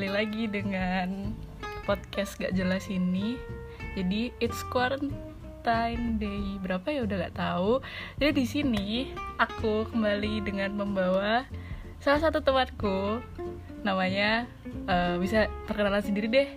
[0.00, 1.36] kembali lagi dengan
[1.84, 3.36] podcast gak jelas ini.
[3.92, 7.84] Jadi it's quarantine day berapa ya udah gak tahu.
[8.16, 8.88] Jadi di sini
[9.36, 11.44] aku kembali dengan membawa
[12.00, 13.20] salah satu temanku
[13.84, 14.48] namanya
[14.88, 16.48] eh, bisa perkenalan sendiri deh.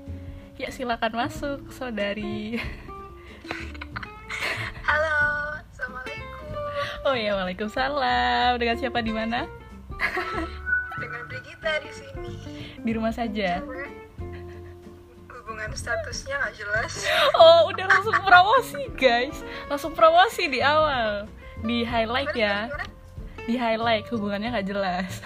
[0.55, 2.63] Ya silakan masuk saudari.
[4.87, 5.19] Halo,
[5.67, 6.47] assalamualaikum.
[7.03, 8.55] Oh ya waalaikumsalam.
[8.55, 9.51] Dengan siapa di mana?
[11.03, 12.33] Dengan Brigita di sini.
[12.79, 13.59] Di rumah saja.
[15.27, 16.93] Hubungan statusnya nggak jelas.
[17.35, 19.35] Oh, udah langsung promosi, guys.
[19.67, 21.27] Langsung promosi di awal.
[21.59, 22.71] Di highlight ya.
[22.71, 22.87] Gimana?
[23.43, 25.19] Di highlight hubungannya nggak jelas.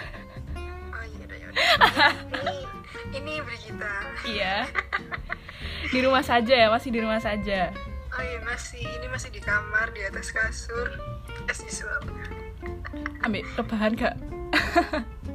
[0.90, 1.62] Oh iya, udah, ya udah.
[2.26, 2.58] Ini,
[3.14, 3.94] ini Brigita.
[4.26, 4.56] Iya.
[5.94, 7.70] Di rumah saja ya, masih di rumah saja.
[8.18, 10.90] Oh iya masih, ini masih di kamar di atas kasur.
[11.46, 12.02] Es usual.
[13.22, 14.18] Ambil rebahan gak?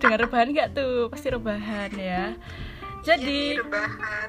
[0.00, 1.08] Dengar rebahan gak tuh?
[1.12, 2.34] Pasti rebahan ya.
[3.00, 4.28] Jadi, rebahan.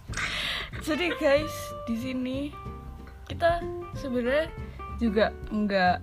[0.86, 1.54] jadi guys,
[1.88, 2.38] di sini
[3.24, 3.64] kita
[3.96, 4.52] sebenarnya
[5.00, 5.96] juga nggak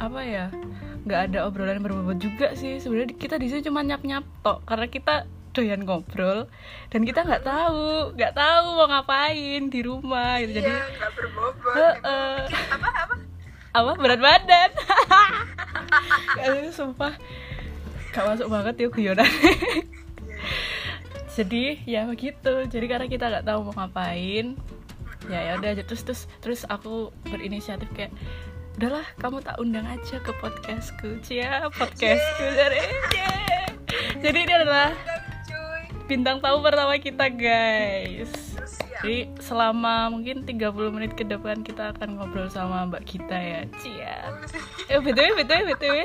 [0.00, 0.46] apa ya
[1.04, 4.86] nggak ada obrolan berbobot juga sih sebenarnya kita di sini cuma nyap nyap tok karena
[4.88, 6.48] kita doyan ngobrol
[6.88, 11.74] dan kita nggak tahu nggak tahu mau ngapain di rumah gitu jadi Iya, nggak berbobot.
[11.76, 13.14] Bikin apa apa?
[13.72, 14.70] apa berat badan
[16.76, 17.12] sumpah
[18.12, 19.26] gak masuk banget ya guyonan.
[21.36, 22.68] Jadi ya begitu.
[22.68, 24.56] Jadi karena kita nggak tahu mau ngapain
[25.30, 28.10] ya ya udah terus terus terus aku berinisiatif kayak
[28.78, 31.20] udahlah kamu tak undang aja ke podcastku.
[31.22, 32.80] Cia podcastku jadi
[33.12, 33.66] Yeay.
[34.18, 34.90] jadi ini adalah
[36.08, 38.32] bintang tamu pertama kita guys.
[38.92, 38.98] Ya.
[39.04, 43.60] jadi selama mungkin 30 menit ke depan kita akan ngobrol sama Mbak kita ya.
[43.78, 44.16] Cia.
[44.90, 45.96] Eh btw btw btw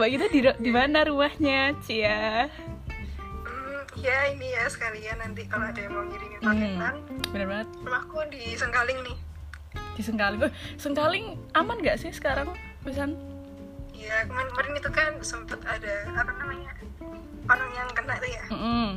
[0.00, 2.48] Mbak kita di di mana rumahnya Cia
[3.44, 6.48] Hmm, ya ini ya sekalian nanti kalau ada yang mau ngirimin Hmm.
[6.48, 6.94] paketan.
[7.28, 9.16] bener banget Rumahku di Sengkaling nih.
[9.92, 12.48] di Sengkaling oh, Sengkaling aman gak sih sekarang
[12.80, 13.12] pisan
[13.92, 16.72] Iya, kemarin, kemarin itu kan sempet ada apa namanya
[17.44, 18.44] orang yang kena tuh ya.
[18.48, 18.88] Mm-mm.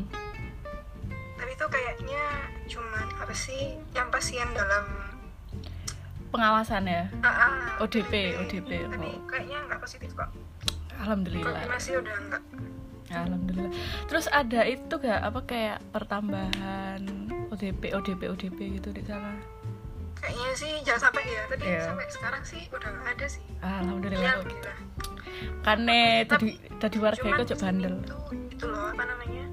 [1.35, 2.23] Tapi itu kayaknya
[2.65, 4.87] cuman apa sih yang pasien dalam
[6.31, 9.27] pengawasan ya ah, ah, ODP, ODP, Tapi oh.
[9.27, 10.31] kayaknya nggak positif kok.
[11.03, 12.41] Alhamdulillah Konfirmasi udah enggak.
[13.11, 13.71] alhamdulillah
[14.07, 17.01] terus ada itu gak apa kayak pertambahan
[17.49, 19.35] ODP ODP ODP gitu di sana
[20.15, 21.43] Kayaknya sih jangan sampai ya.
[21.45, 21.83] Tadi Iya.
[21.83, 23.43] sampai sekarang sih udah nggak ada sih.
[23.59, 24.77] alhamdulillah Ya, alhamdulillah.
[25.59, 29.43] karena tadi tadi warga itu sini bandel tuh itu loh apa namanya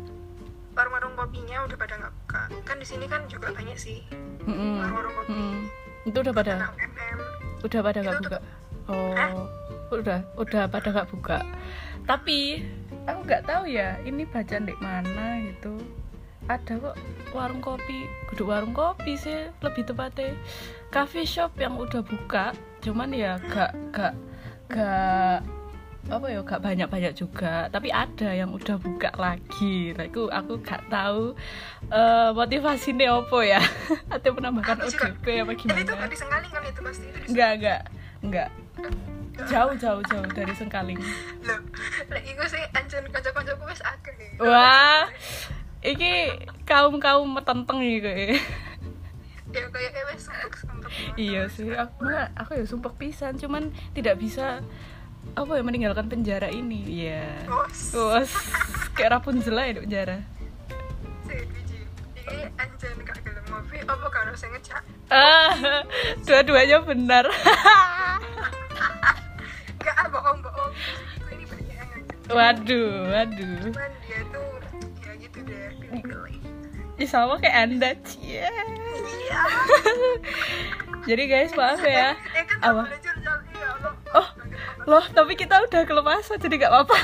[0.71, 2.43] warung-warung kopinya udah pada nggak buka.
[2.63, 3.99] Kan di sini kan juga banyak sih
[4.47, 5.33] warung-warung kopi.
[5.35, 5.59] Mm-mm.
[6.07, 7.19] itu udah pada 6 mm.
[7.61, 8.39] udah pada nggak Itu buka
[8.87, 9.45] oh
[9.91, 11.39] udah udah pada nggak buka.
[12.07, 12.63] Tapi
[13.07, 15.75] aku nggak tahu ya ini bacaan di mana gitu.
[16.51, 16.97] Ada kok
[17.31, 20.35] warung kopi kudu warung kopi sih lebih tepatnya.
[20.91, 22.51] Coffee shop yang udah buka
[22.81, 24.17] cuman ya gak gak
[24.73, 25.45] gak
[26.11, 27.71] apa ya gak banyak banyak juga.
[27.71, 29.95] Tapi ada yang udah buka lagi.
[29.95, 31.39] Nah itu aku gak tahu
[31.93, 33.61] eh motivasinya apa ya.
[34.15, 35.15] Atau penambahan Aku juga.
[35.15, 35.87] ODP apa itu gimana.
[35.87, 37.05] nggak Sengkaling kan itu pasti?
[37.07, 37.81] Itu di Enggak, enggak,
[38.27, 39.20] enggak.
[39.49, 41.01] Jauh, jauh, jauh dari Sengkaling.
[41.47, 41.61] Loh,
[42.13, 44.37] lek iku sih anjen kanca-kancaku wis akeh.
[44.43, 45.09] Wah,
[45.81, 46.29] iki
[46.69, 48.43] kaum kaum metenteng iki kayak.
[49.51, 50.25] Ya kayak wis.
[51.17, 52.07] Iya sih, aku
[52.37, 54.61] aku ya sumpah pisan, cuman tidak bisa
[55.37, 56.83] apa ya meninggalkan penjara ini.
[57.07, 57.47] Iya.
[57.47, 57.95] Bos.
[57.95, 58.31] Bos,
[58.99, 60.19] kayak Rapunzel aja di penjara.
[61.27, 61.79] Si biji.
[62.19, 64.83] Iki anjen gak gelem ngopi apa karo sing ngejak.
[65.11, 65.83] Ah,
[66.27, 67.27] dua-duanya benar.
[69.81, 70.73] Gak ah bohong-bohong.
[70.73, 72.35] Itu ini banyak yang ngajak.
[72.37, 73.61] waduh, waduh.
[73.73, 74.49] Cuman dia tuh
[75.01, 76.39] ya gitu deh, pilih-pilih.
[77.01, 78.45] Ih, sama kayak anda, cie.
[78.45, 79.41] Iya.
[81.09, 82.13] Jadi guys, maaf ya.
[82.37, 82.83] Eh kan Apa?
[82.93, 83.93] iya Allah.
[84.11, 84.29] Oh,
[84.89, 86.99] loh tapi kita udah kelepasan jadi nggak apa-apa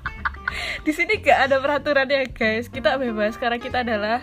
[0.86, 4.22] di sini nggak ada peraturan ya guys kita bebas karena kita adalah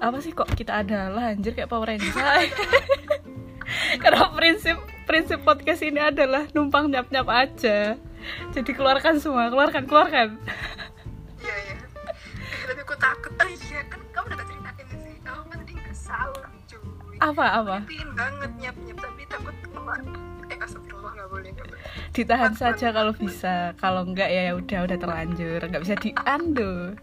[0.00, 2.12] apa sih kok kita adalah anjir kayak Power Ranger
[4.02, 7.94] karena prinsip prinsip podcast ini adalah numpang nyap nyap aja
[8.50, 10.36] jadi keluarkan semua keluarkan keluarkan
[11.36, 11.74] Iya iya.
[11.78, 13.30] Eh, Tapi aku takut.
[13.30, 15.14] Oh iya kan kamu udah ceritain sih.
[15.22, 17.16] Kamu kan tadi nggak sahur cuy.
[17.16, 19.98] apa apa Pengen banget nyap-nyap tapi takut keluar.
[20.46, 21.82] Eh astagfirullah nggak boleh nggak boleh.
[22.10, 26.96] ditahan saja kalau bisa kalau enggak ya udah udah terlanjur nggak bisa diundo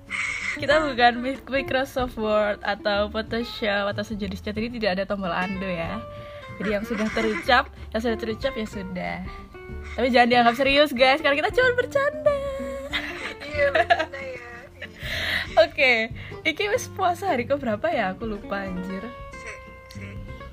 [0.57, 6.01] kita bukan Mi- Microsoft Word atau Photoshop atau sejenisnya jadi tidak ada tombol undo ya
[6.57, 9.17] jadi yang sudah terucap yang sudah terucap ya sudah
[9.94, 12.33] tapi jangan dianggap serius guys karena kita cuma bercanda
[13.44, 14.50] Iya benar ya.
[15.69, 16.09] Oke,
[16.41, 18.17] iki wis puasa hari ke berapa ya?
[18.17, 19.05] Aku lupa anjir.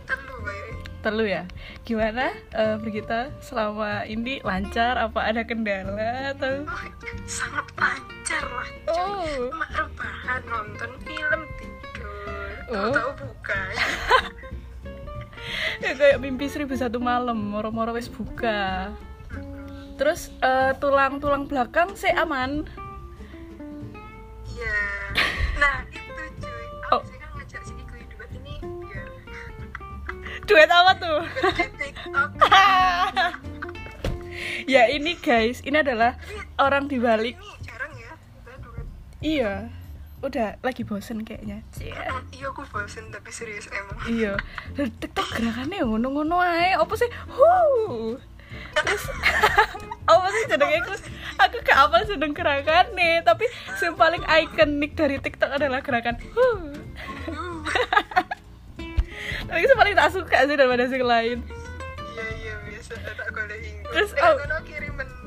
[0.05, 0.37] telu
[1.00, 1.49] Telu ya.
[1.81, 6.85] Gimana eh Brigita selama ini lancar apa ada kendala atau oh,
[7.25, 9.49] sangat lancar lah Oh.
[9.49, 12.93] cuma rebahan nonton film tidur Oh.
[12.93, 13.61] tahu buka
[15.85, 18.93] ya kayak mimpi seribu satu malam moro-moro wis buka.
[19.97, 22.65] Terus eh, tulang-tulang belakang sih aman.
[24.49, 24.79] Iya.
[25.61, 26.67] Nah itu cuy.
[26.93, 27.01] Oh.
[27.01, 29.09] aku sih kan ngajak hidup ini biar
[30.49, 31.21] duet apa tuh?
[31.81, 32.31] TikTok.
[34.71, 36.15] Ya ini guys ini adalah
[36.55, 37.35] orang di balik.
[37.37, 38.87] ini jarang ya kita duet.
[39.21, 39.80] Iya
[40.21, 41.65] udah lagi bosen kayaknya.
[41.73, 41.97] Cie.
[42.37, 43.97] iya aku bosen tapi serius emang.
[44.05, 44.37] Iya.
[44.77, 46.77] Dan tiktok gerakannya ngono-ngono ae.
[46.77, 47.09] Apa sih?
[47.33, 48.21] Huh.
[48.75, 49.05] terus
[50.13, 50.79] apa sih jenenge?
[50.85, 50.93] Aku
[51.41, 53.25] aku gak apa sedang gerakannya.
[53.25, 53.45] Tapi
[53.81, 56.77] yang paling ikonik dari tiktok adalah gerakan Huh.
[59.49, 61.39] tapi itu paling tak suka sih daripada yang lain.
[62.13, 63.59] Iya iya biasa tak golek
[63.91, 64.37] Terus, Terus oh.
[64.37, 65.20] kamu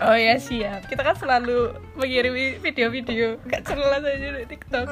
[0.00, 0.86] oh ya siap.
[0.86, 3.40] Kita kan selalu mengirimi video-video.
[3.48, 4.86] Gak jelas aja di tiktok.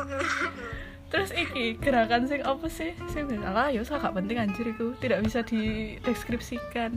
[1.13, 2.97] Terus iki gerakan sing apa sih?
[3.13, 6.97] Sing lah ya usah gak penting anjir tidak bisa dideskripsikan.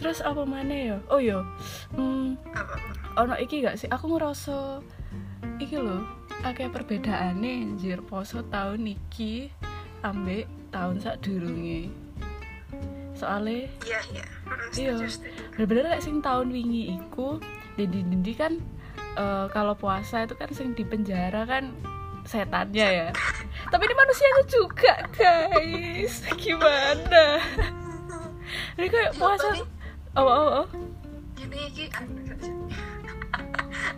[0.00, 0.96] Terus apa mana ya?
[1.12, 1.44] Oh yo
[1.92, 2.74] hmm, apa
[3.20, 3.92] ono iki gak sih?
[3.92, 4.80] Aku ngerasa
[5.60, 6.00] iki loh
[6.48, 8.00] akeh perbedaane anjir.
[8.00, 9.52] Poso tahun iki
[10.00, 11.92] ambek tahun sak durunge
[13.22, 13.70] soalnya.
[13.86, 14.24] Iya iya.
[14.74, 14.92] Iya.
[15.54, 17.38] bener-bener kayak sing tahun wingi iku
[18.36, 18.52] kan
[19.16, 21.70] eh, kalau puasa itu kan sing di penjara kan
[22.26, 23.08] setannya ya.
[23.72, 26.14] Tapi ini manusianya juga guys.
[26.34, 27.38] Gimana?
[28.76, 29.48] Ini kayak Iya, puasa
[30.18, 30.66] oh oh oh.
[31.38, 31.84] Ini iki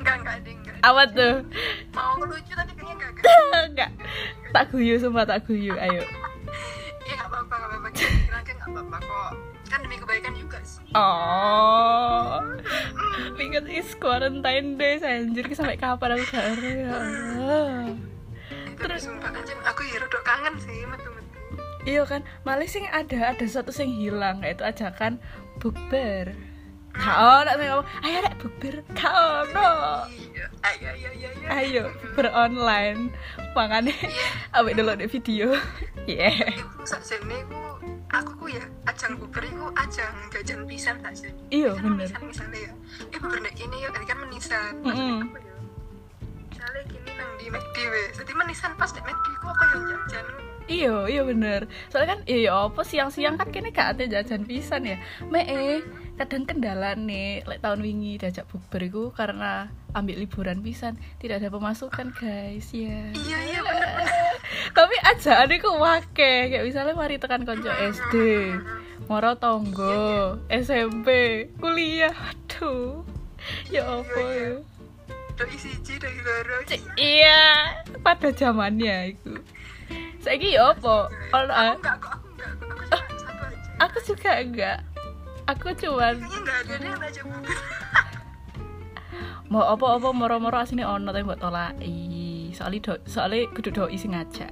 [0.01, 1.35] enggak enggak ding apa tuh.
[1.97, 3.91] Mau ngelucu tapi kayaknya enggak enggak.
[4.53, 5.73] Tak guyu sumpah tak guyu.
[5.81, 6.05] Ayo.
[7.05, 7.89] Iya enggak apa-apa enggak apa-apa
[8.69, 9.33] apa-apa kok.
[9.69, 10.85] Kan demi kebaikan juga sih.
[10.93, 12.41] Oh.
[13.37, 15.49] Because it's quarantine days anjir.
[15.53, 16.99] Sampai kapan aku gak ya?
[18.75, 21.39] Tapi sumpah aja aku ya rodok kangen sih metu-metu.
[21.85, 25.21] Iya kan, malah sing ada ada satu sing hilang yaitu ajakan
[25.61, 26.35] bukber.
[26.95, 30.07] Kau nak sing ngomong, ayo rek bukber, kau no.
[30.11, 30.47] iya.
[30.63, 31.85] Ayo ayo ayo ayo Ayo.
[32.15, 33.11] Beronline,
[33.53, 33.95] makanya
[34.57, 35.55] awet dulu di video.
[36.05, 36.53] Yeah.
[36.53, 37.81] iku sakjane iku
[38.15, 42.07] aku ku ya ajang buber iku ajang jajan pisan sakjane Iya, Kan bener.
[42.23, 42.73] misalnya ya
[43.11, 44.73] eh buber nek ini ya kan menisan.
[44.81, 44.95] Apa
[45.39, 45.55] ya
[46.47, 50.27] misalnya gini nang di McD wes jadi menisan pas nek McD ku apa yang jajan
[50.65, 51.69] Iya, iya bener.
[51.93, 54.97] Soalnya kan iya apa siang-siang kan kene gak ada jajan pisan ya.
[55.29, 55.85] Me eh,
[56.17, 61.53] kadang kendala nih lek tahun wingi diajak bukber iku karena ambil liburan pisan, tidak ada
[61.53, 63.13] pemasukan guys ya.
[63.15, 64.35] iya iya bener bener.
[64.73, 68.15] Tapi ajaan iku wake kayak misalnya mari tekan konco SD
[69.05, 71.09] moro tonggo SMP
[71.61, 72.15] kuliah.
[72.15, 73.05] Aduh.
[73.69, 74.57] Ya apa ya?
[75.35, 76.63] Doi siji doi loro
[76.95, 77.75] iya
[78.07, 79.35] pada zamannya itu
[80.23, 80.97] saiki ya apa?
[81.11, 82.69] Ono aku enggak kok aku enggak kok.
[82.95, 83.71] Aku cuma satu aja.
[83.81, 84.79] aku juga enggak.
[85.45, 87.23] Aku cuman kayaknya enggak ada aja
[89.53, 92.51] mau apa-apa moro-moro asine ono tapi mbok tolaki.
[92.57, 94.51] Soalnya do, soalnya kudu doi sing ngajak.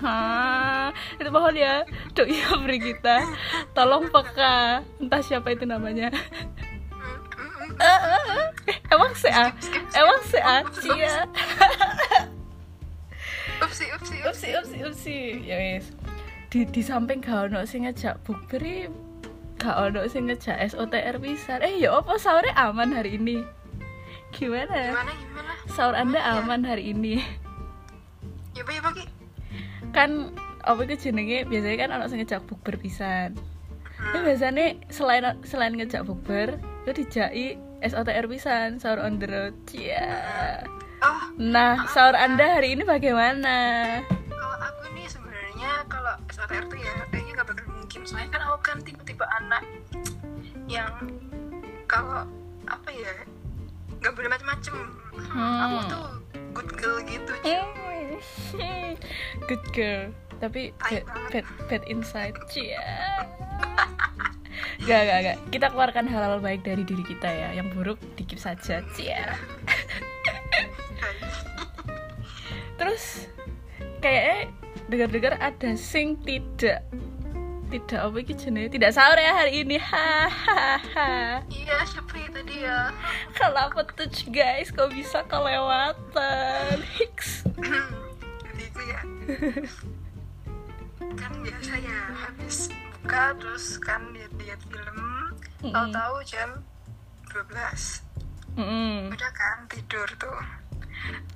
[0.00, 0.88] Ha,
[1.20, 1.84] itu mohon ya,
[2.16, 3.20] doi beri kita,
[3.76, 6.08] tolong peka, entah siapa itu namanya.
[7.80, 8.48] Eh,
[8.88, 9.52] emang se A,
[9.92, 11.16] emang se A, cia.
[13.60, 15.92] upsi upsi Upsi, upsi, upsi, ya wis.
[16.50, 18.90] Di di samping gak ono sing ngejak bukberi,
[19.60, 21.62] gak ono sing ngejak SOTR pisan.
[21.62, 23.44] Eh, ya apa sahurnya aman hari ini?
[24.30, 24.94] Gimana?
[24.94, 27.18] gimana gimana Sahur Anda aman hari ini?
[28.54, 29.04] ya pak ya pak Ki.
[29.90, 30.34] kan
[30.66, 33.38] apa itu jenenge biasanya kan anak sing ngejak bukber pisan.
[34.00, 37.46] Tapi biasanya selain selain ngejak bukber, itu dijai
[37.82, 39.54] SOTR pisan sahur on the road.
[39.70, 40.62] Cia.
[41.00, 43.54] Oh Nah, sahur Anda hari ini bagaimana?
[44.28, 48.58] kalau aku nih sebenarnya kalau SOTR tuh ya kayaknya gak bakal mungkin soalnya kan aku
[48.60, 49.62] kan tipe-tipe anak
[50.66, 50.92] yang
[51.84, 52.28] kalau
[52.64, 53.12] apa ya
[53.98, 54.76] nggak boleh macem-macem
[55.30, 55.58] Hmm.
[55.60, 56.06] aku tuh
[56.52, 57.32] good girl gitu.
[59.42, 60.12] Good girl.
[60.38, 62.36] Tapi bad, bad, bad inside.
[62.48, 62.80] Cia.
[64.80, 65.36] Gak, gak, gak.
[65.50, 67.48] Kita keluarkan hal-hal baik dari diri kita ya.
[67.52, 68.80] Yang buruk dikip saja.
[68.90, 69.36] Cia.
[72.80, 73.28] Terus
[74.00, 74.48] kayaknya
[74.88, 76.80] dengar-dengar ada sing tidak
[77.68, 78.72] tidak apa iki jenenge?
[78.74, 79.76] Tidak sahur ya hari ini.
[79.76, 82.88] Hahaha iya Shopee tadi ya.
[83.36, 86.80] Kenapa tuh guys kok bisa kelewatan?
[86.96, 87.44] Hiks
[88.48, 89.00] jadi itu ya.
[91.14, 94.98] Kan biasa ya habis buka terus kan lihat-lihat film
[95.60, 96.50] tahu-tahu jam
[97.32, 99.14] 12 Mm-mm.
[99.14, 100.59] udah kan tidur tuh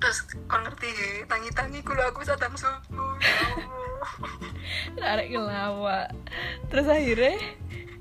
[0.00, 1.24] terus kau ngerti?
[1.24, 3.74] Tangi-tangi kulo aku sadam subuh ya
[4.98, 6.08] tarik ngelawa
[6.68, 7.40] terus akhirnya?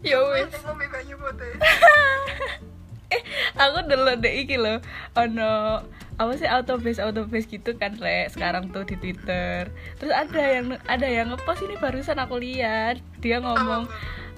[0.04, 0.52] Ya wis.
[0.52, 1.54] putih
[3.14, 3.22] eh
[3.56, 4.82] aku dulu deh iki loh
[5.16, 5.86] ono
[6.18, 9.70] apa sih autobase autobase gitu kan re sekarang tuh di twitter.
[9.98, 13.02] Terus ada yang ada yang ngepost ini barusan aku lihat.
[13.18, 13.90] Dia ngomong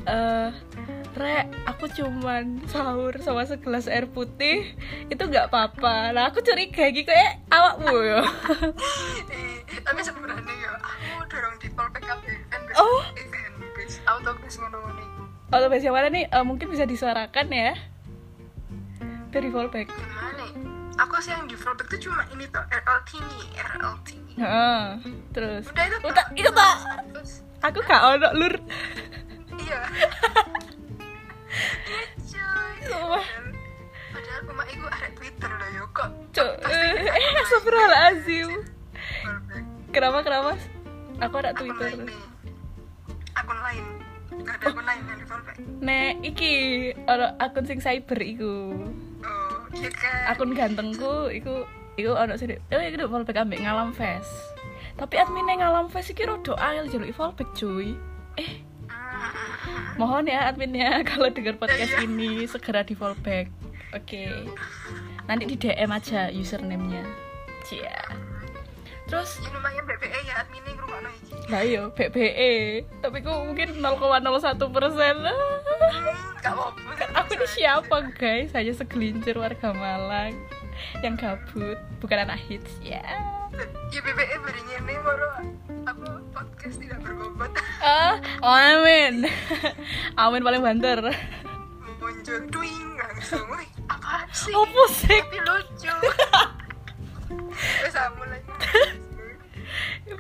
[0.08, 0.50] eh
[1.16, 4.76] re aku cuman sahur sama segelas air putih
[5.08, 6.12] itu nggak apa-apa.
[6.12, 8.20] Lah aku curiga gitu kayak awakmu ya?
[9.32, 13.04] Eh, tapi sebenarnya ya aku dorong di kan bis Oh.
[14.12, 15.08] auto bis ngono nih
[15.56, 16.26] autobase yang mana nih?
[16.28, 17.74] Eh, mungkin bisa disuarakan ya?
[19.32, 20.46] Dari fallback gimana
[20.96, 24.84] aku sih yang di fallback tuh cuma ini tuh RLT nih RLT Heeh.
[25.32, 25.64] terus.
[25.72, 26.76] Udah itu udah itu tak
[27.64, 28.56] aku gak ono lur.
[29.56, 29.80] Iya
[31.56, 33.24] iya cuy
[34.16, 36.10] padahal emak iku ada twitter loh yo kok.
[36.32, 38.50] Cuk, eh, astagfirullahaladzim
[39.24, 40.52] fallback Kenapa, kenapa?
[41.24, 42.04] Aku ada akun Twitter.
[43.36, 43.86] akun lain
[44.36, 46.52] nggak ada akun lain yang di fallback Nek, iki
[47.08, 48.56] ono akun sing cyber iku.
[49.24, 50.36] Oh iya kan?
[50.36, 51.64] Akun gantengku, iku
[51.96, 54.28] Iku ono sih, oh iku fallback ambek ngalam fest
[55.00, 57.96] Tapi adminnya ngalam fest iki rodo ail jaluk fallback cuy.
[58.36, 58.60] Eh,
[59.96, 63.48] mohon ya adminnya kalau dengar podcast ini segera di fallback.
[63.96, 64.28] Oke.
[65.26, 67.04] Nanti di DM aja username-nya.
[67.66, 68.02] Cia.
[69.06, 69.38] Terus?
[69.42, 75.16] Ya lumayan BBE ya adminnya rumah iki Lah iya, BBE Tapi ku mungkin 0,01 persen.
[76.42, 77.06] Apa-apa.
[77.22, 78.50] Aku ini siapa guys?
[78.58, 80.34] Hanya segelintir warga Malang
[81.06, 81.78] Yang gabut.
[82.02, 83.35] Bukan anak hits ya ya
[83.96, 85.28] BBE berinya nih baru
[85.88, 89.30] aku podcast tidak berbobot Ah, amin.
[90.20, 91.00] Amin paling banter.
[92.02, 93.46] Muncul twing langsung
[93.86, 94.52] apa sih?
[94.52, 95.20] Apa sih?
[95.22, 95.94] tapi lucu.
[97.56, 98.52] Terus aku lagi.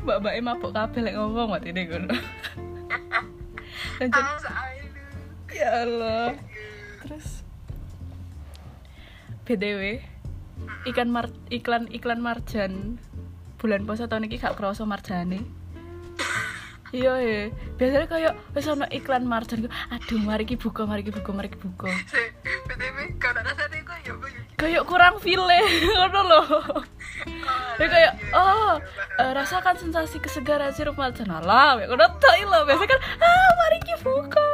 [0.06, 2.16] Mbak-mbak mabuk kabel lek ngomong mati deh ngono.
[4.00, 4.26] Lanjut.
[5.52, 6.38] Ya Allah.
[7.04, 7.46] Terus?
[9.46, 10.02] BTW
[10.90, 12.98] Ikan mar iklan iklan marjan
[13.60, 15.66] bulan puasa tahun ini gak kerasa marjane.
[16.96, 17.40] Iya ya
[17.76, 21.60] biasanya kayak wis ono iklan marjan aduh mari ki buka mari ki buka mari ki
[21.60, 21.92] buka.
[23.20, 25.44] Kalau kok ya ya kayak kurang file
[25.98, 26.48] ngono loh
[27.76, 28.80] ya kayak oh
[29.20, 31.28] eh, rasakan sensasi kesegaran sirup marjan.
[31.28, 32.60] Alah kayak ngono tok lho.
[32.64, 34.50] Biasanya kan ah mari ki buka.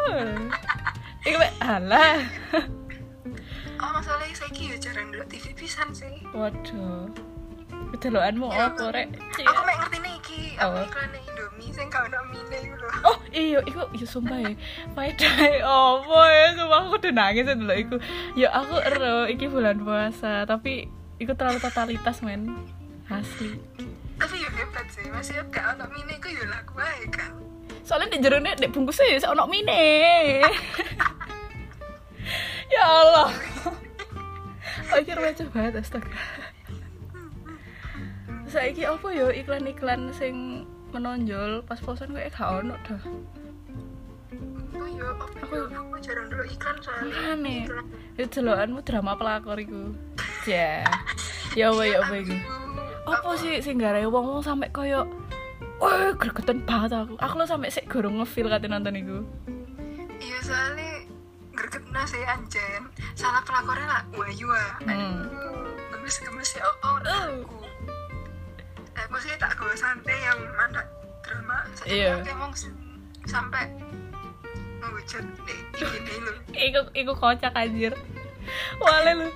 [1.22, 2.18] Iku kayak alah.
[3.78, 6.26] Oh masalahnya saya ya jarang dulu TV pisan sih.
[6.34, 7.31] Waduh
[7.92, 9.44] kedelokanmu apa rek Cie.
[9.44, 10.80] aku mek ngerti nih iki apa Apa?
[10.88, 14.54] iklan Indomie sing kau nak mine iku lho Oh iya, iku iya sumpah ya.
[14.94, 15.34] Faedah
[15.66, 17.96] opo ya, sumpah aku udah nangis ya dulu iku.
[18.36, 20.86] Ya aku ero iki bulan puasa, tapi
[21.18, 22.52] iku terlalu totalitas men.
[23.10, 23.58] Asli.
[24.16, 27.34] tapi ya hebat sih masih gak ono mine iku ya laku ae kan
[27.82, 29.82] Soalnya di jerone dek bungkusnya ya ono mine.
[32.74, 33.30] ya Allah.
[34.92, 36.12] Oh, iki receh banget astaga.
[38.52, 43.00] Saiki apa ya iklan-iklan sing menonjol pas posan kayak gak ono dah.
[44.72, 47.64] oh ya apa ya aku jarang dulu iklan soalnya Aneh.
[48.14, 49.96] Itu jelokanmu drama pelakor iku.
[50.44, 50.84] Ya.
[51.56, 52.36] Ya apa ya apa iku.
[53.08, 55.08] Apa sih sing garai wong-wong sampe koyo
[55.82, 57.18] Wah, gregetan banget aku.
[57.18, 59.18] Aku lo sampe sik gorong ngefeel kate nonton iku.
[60.22, 61.02] iya soalnya
[61.52, 62.84] gregetna sih anjen
[63.16, 65.26] salah pelakornya lah Wahyu ah Hmm.
[65.26, 65.66] aduh
[65.98, 67.42] gemes gemes ya Allah Uh.
[69.18, 70.82] Sih tak gue santai yang mana
[71.22, 72.18] drama Iya.
[72.18, 72.52] saya emang
[73.24, 73.64] sampai
[74.78, 77.94] ngehujat deh ini lu Iku iku kocak anjir.
[78.78, 79.28] Wale lu.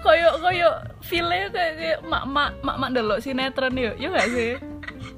[0.00, 0.68] Koyo koyo
[1.00, 3.92] feel-nya kayak kayak mak-mak mak-mak delok sinetron yo.
[3.94, 4.56] Yo gak sih?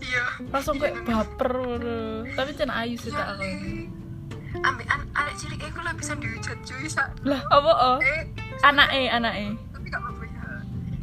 [0.01, 1.55] iya Langsung kayak baper.
[2.29, 3.43] Tapi cen ayu sih tak aku.
[4.55, 7.99] ambil an anak cilik aku lah bisa dihujat cuy sa Lah, apa oh?
[7.99, 8.23] eh
[8.63, 9.59] Anake, anake.
[9.73, 10.45] tapi gak apa-apa ya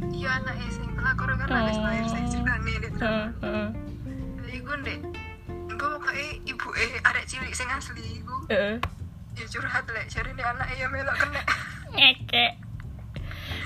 [0.08, 1.82] iya anaknya sing pelakor kan anak Oh.
[1.82, 2.30] lahir heeh.
[3.00, 5.00] Jadi gue deh
[5.72, 8.79] gue pokoknya ibu eh ada cilik sing asli gue
[9.39, 10.06] ya curhat lek.
[10.12, 11.41] Cari nih anak ya melok kena.
[11.96, 12.53] Ngekek.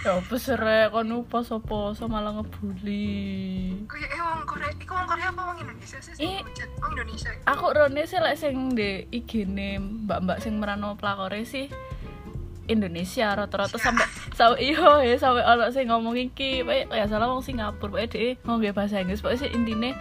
[0.03, 3.87] ya apa sih rek kon poso-poso malah ngebully.
[3.87, 6.13] Kayak eh wong Korea iku wong Korea apa wong Indonesia sih?
[6.19, 6.39] Eh.
[6.79, 7.31] wong Indonesia.
[7.47, 11.71] Aku rone sih lek sing di IG-ne mbak-mbak sing merano pelakore sih
[12.71, 17.43] Indonesia rata-rata sampai sampai iyo ya sampai ono sing ngomong iki Pokoknya ya salah wong
[17.43, 19.91] Singapura pokoknya dia ngomong bahasa Inggris pokoknya sih intine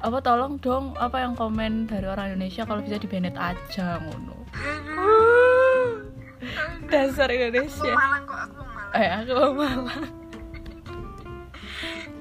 [0.00, 4.48] apa tolong dong apa yang komen dari orang Indonesia kalau bisa dibenet aja ngono.
[6.88, 8.96] Dasar aku Indonesia Malang kok aku Malang.
[8.96, 10.00] Eh aku malah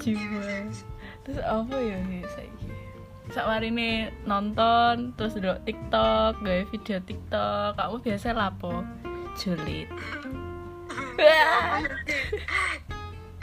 [0.03, 0.43] jiwa.
[1.23, 2.67] Terus apa ya nih saiki?
[3.31, 8.83] Sak ini nonton terus dulu TikTok gawe video TikTok kamu biasa lapo
[9.37, 9.89] julid.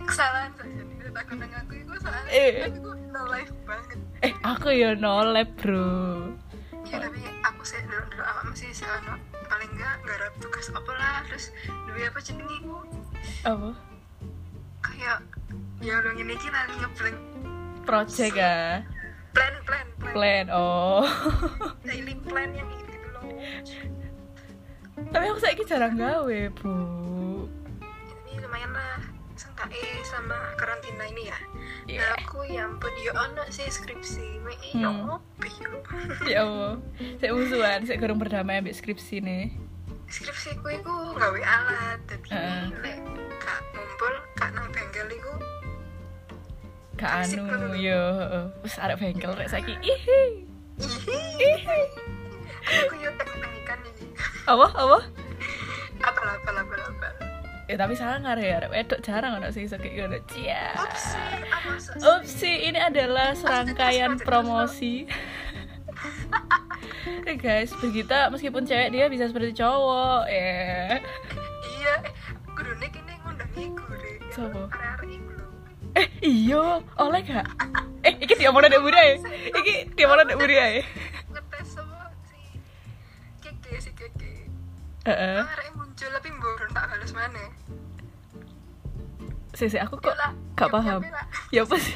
[0.07, 1.73] Kesalahan aku.
[1.77, 2.53] Itu soalnya Eh.
[2.69, 3.99] aku no life banget.
[4.25, 6.31] Eh aku ya nolep bro.
[6.87, 10.93] Ya tapi aku sih dulu dulu awak masih sih ono paling enggak garap tugas apa
[10.95, 11.17] lah.
[11.27, 12.77] Terus dulu apa jenenge ku
[13.43, 13.71] apa?
[14.87, 15.19] Kayak
[15.83, 17.19] ya udah gini kita ngeblank
[17.85, 18.83] project ya?
[19.35, 20.13] Plan plan plan.
[20.15, 21.05] Plan oh.
[21.85, 23.27] Daily plan yang gitu loh
[25.13, 26.73] tapi aku saiki jarang gawe bu.
[28.27, 29.01] Ini lumayan lah
[29.37, 31.39] sengkae sama karantina ini ya.
[31.87, 32.01] Iya.
[32.03, 34.41] nah aku ya ampun ya ono sih skripsi.
[34.43, 34.83] Me Hmm.
[36.27, 36.75] ya ya Allah
[37.19, 39.55] saya musuhan saya kurang berdamai ambil skripsi nih
[40.07, 42.71] skripsi ku iku gawe alat tapi Heeh.
[42.83, 42.99] lek
[43.43, 45.33] kak ngumpul kak nang bengkel iku
[46.97, 48.01] Asik anu yo
[48.65, 49.77] wis arek bengkel rek saiki.
[49.85, 50.23] Ihi.
[50.81, 51.81] Ihi.
[51.85, 52.16] aku
[52.67, 53.07] ini
[54.47, 54.99] apa apa
[56.03, 57.09] apa apa apa apa
[57.67, 60.75] ya tapi sangar ya wedok jarang ono sing kayak ngono cia
[61.97, 65.07] Upsi, ini adalah serangkaian promosi.
[67.27, 70.99] Eh guys, Brigita meskipun cewek dia bisa seperti cowok ya.
[71.79, 72.13] Iya, eh,
[72.55, 74.17] gurune kene ngundang iku deh.
[74.31, 74.71] Sopo?
[74.71, 75.47] Arek-arek iku lho.
[75.99, 77.47] Eh iyo, oleh gak?
[78.07, 79.15] Eh, iki dia mau dek budi ya?
[79.55, 80.55] Iki dia mau dek budi
[85.13, 87.43] Arek muncul tapi mboron tak balas mana.
[89.53, 91.01] Sih, sih, aku kok Lah, gak paham.
[91.01, 91.23] ya.
[91.49, 91.95] Ya apa sih?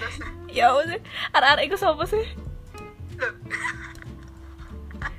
[0.48, 1.00] Ya apa sih?
[1.30, 2.24] Arek-arek iku sapa sih?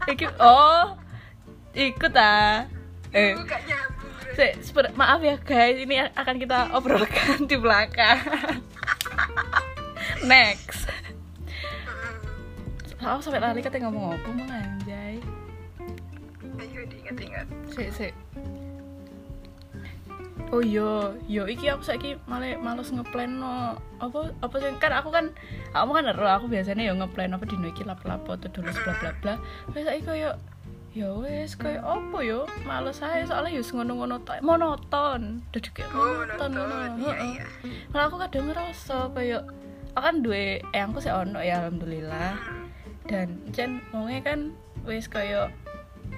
[0.08, 0.98] Iki oh
[1.72, 2.66] ikut ah.
[3.14, 3.38] Eh.
[4.34, 8.18] Se- seper- maaf ya guys, ini akan kita obrolkan di belakang.
[10.32, 10.88] Next.
[12.98, 15.18] Aku sampai lari katanya ngomong apa mau anjay.
[16.62, 17.46] Ayo diingat-ingat.
[17.74, 18.14] Sik sik.
[20.52, 25.08] Oh iya, yo iki aku saiki malah males ngeplan no apa apa sih kan aku
[25.08, 25.32] kan
[25.72, 29.12] aku kan ero aku biasanya yo ngeplan apa dino iki lapo-lapo tuh dulu bla bla
[29.24, 29.34] bla.
[29.72, 30.36] Wes saiki koyo
[30.92, 35.40] ya wes koyo apa yo males ae soalnya yo ngono-ngono tok monoton.
[35.56, 36.76] Dadi kayak Oh, monoton ngono.
[37.00, 37.32] Iya, Heeh.
[37.32, 37.46] iya.
[37.96, 39.40] Malah aku kadang ngerasa koyo
[39.96, 42.36] aku kan duwe eh aku sih ono ya alhamdulillah
[43.08, 44.40] dan Jen ngomongnya kan
[44.84, 45.48] wis koyo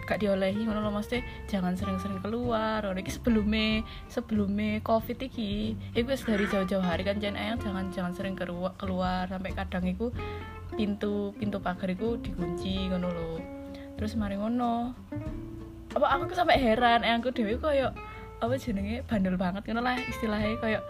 [0.04, 2.84] gak diolehi ngono lho mesti jangan sering-sering keluar.
[2.84, 7.36] Ngono iki sebelumnya sebelumnya covid iki iku wis dari jauh-jauh hari kan Jen.
[7.39, 9.26] Ayang jangan jangan sering keluar keluar.
[9.32, 10.13] Sampai kadang iku
[10.74, 13.32] pintu pintu pagar iku dikunci ngono lho.
[13.98, 14.94] Terus mari ngono.
[15.94, 17.94] Apa aku sampai heran ayangku dhewe koyo
[18.44, 20.82] apa jenenge bandel banget ngono lah istilahnya koyo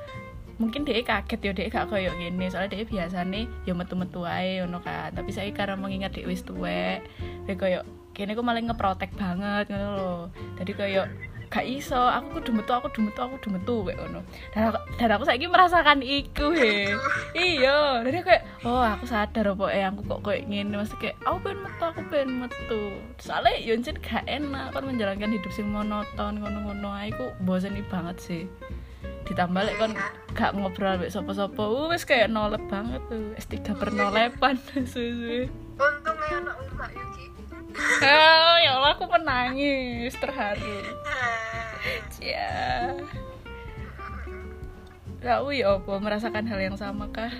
[0.61, 4.79] mungkin dia kaget ya dia gak koyo gini soalnya dia biasanya ya metu-metu ae ngono
[4.85, 5.11] kan.
[5.13, 7.01] Tapi saya karena mengingat dia wis tuwek
[7.45, 7.81] dia koyo
[8.13, 10.21] kini aku malah ngeprotek banget ngono loh
[10.57, 11.03] jadi koyo
[11.53, 14.19] gak iso aku kudu metu aku kudu metu aku kudu metu kayak ngono.
[14.49, 16.89] Dan aku, dan aku saiki merasakan iku he.
[17.37, 18.01] Iya.
[18.01, 21.59] Jadi kayak oh aku sadar apa eh aku kok kayak gini mesti kayak aku pengen
[21.61, 22.83] metu aku pengen metu.
[23.21, 26.89] Soalnya Yonjen gak enak kan menjalankan hidup sing monoton ngono-ngono.
[26.89, 28.43] Ae ku bosen banget sih.
[29.29, 29.93] Ditambah lek kon
[30.33, 35.53] gak ngobrol mbek sapa-sapa uh, wis kayak nolep banget tuh S3 pernolepan suwe-suwe.
[35.77, 37.32] Untungnya anak umak Yuki.
[37.77, 40.81] Oh, ya Allah aku menangis terharu
[42.21, 42.93] ya
[45.23, 47.31] Kau ya apa merasakan hal yang sama kah?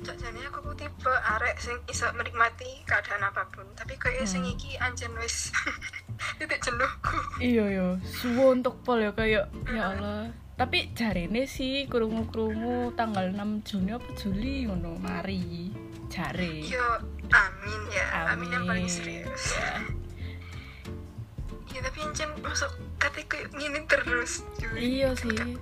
[0.00, 4.56] Jajane aku ku tipe arek sing iso menikmati keadaan apa pun, tapi kayak sing Hmm.
[4.56, 5.52] iki anjen wis
[6.40, 7.20] titik jenuhku.
[7.36, 10.32] Iya yo, suwo untuk pol ya kayak ya Allah.
[10.56, 15.68] Tapi jarine sih krungu-krungu tanggal 6 Juni apa Juli ngono mari.
[16.12, 16.60] Jare.
[16.60, 16.84] Yo,
[17.32, 19.56] amin ya, amin, yang paling serius.
[19.56, 19.80] Ya.
[21.72, 22.68] Ya tapi anjen masuk
[23.00, 24.44] kata kayak gini terus.
[24.60, 24.76] cuy.
[24.76, 25.56] Iya sih.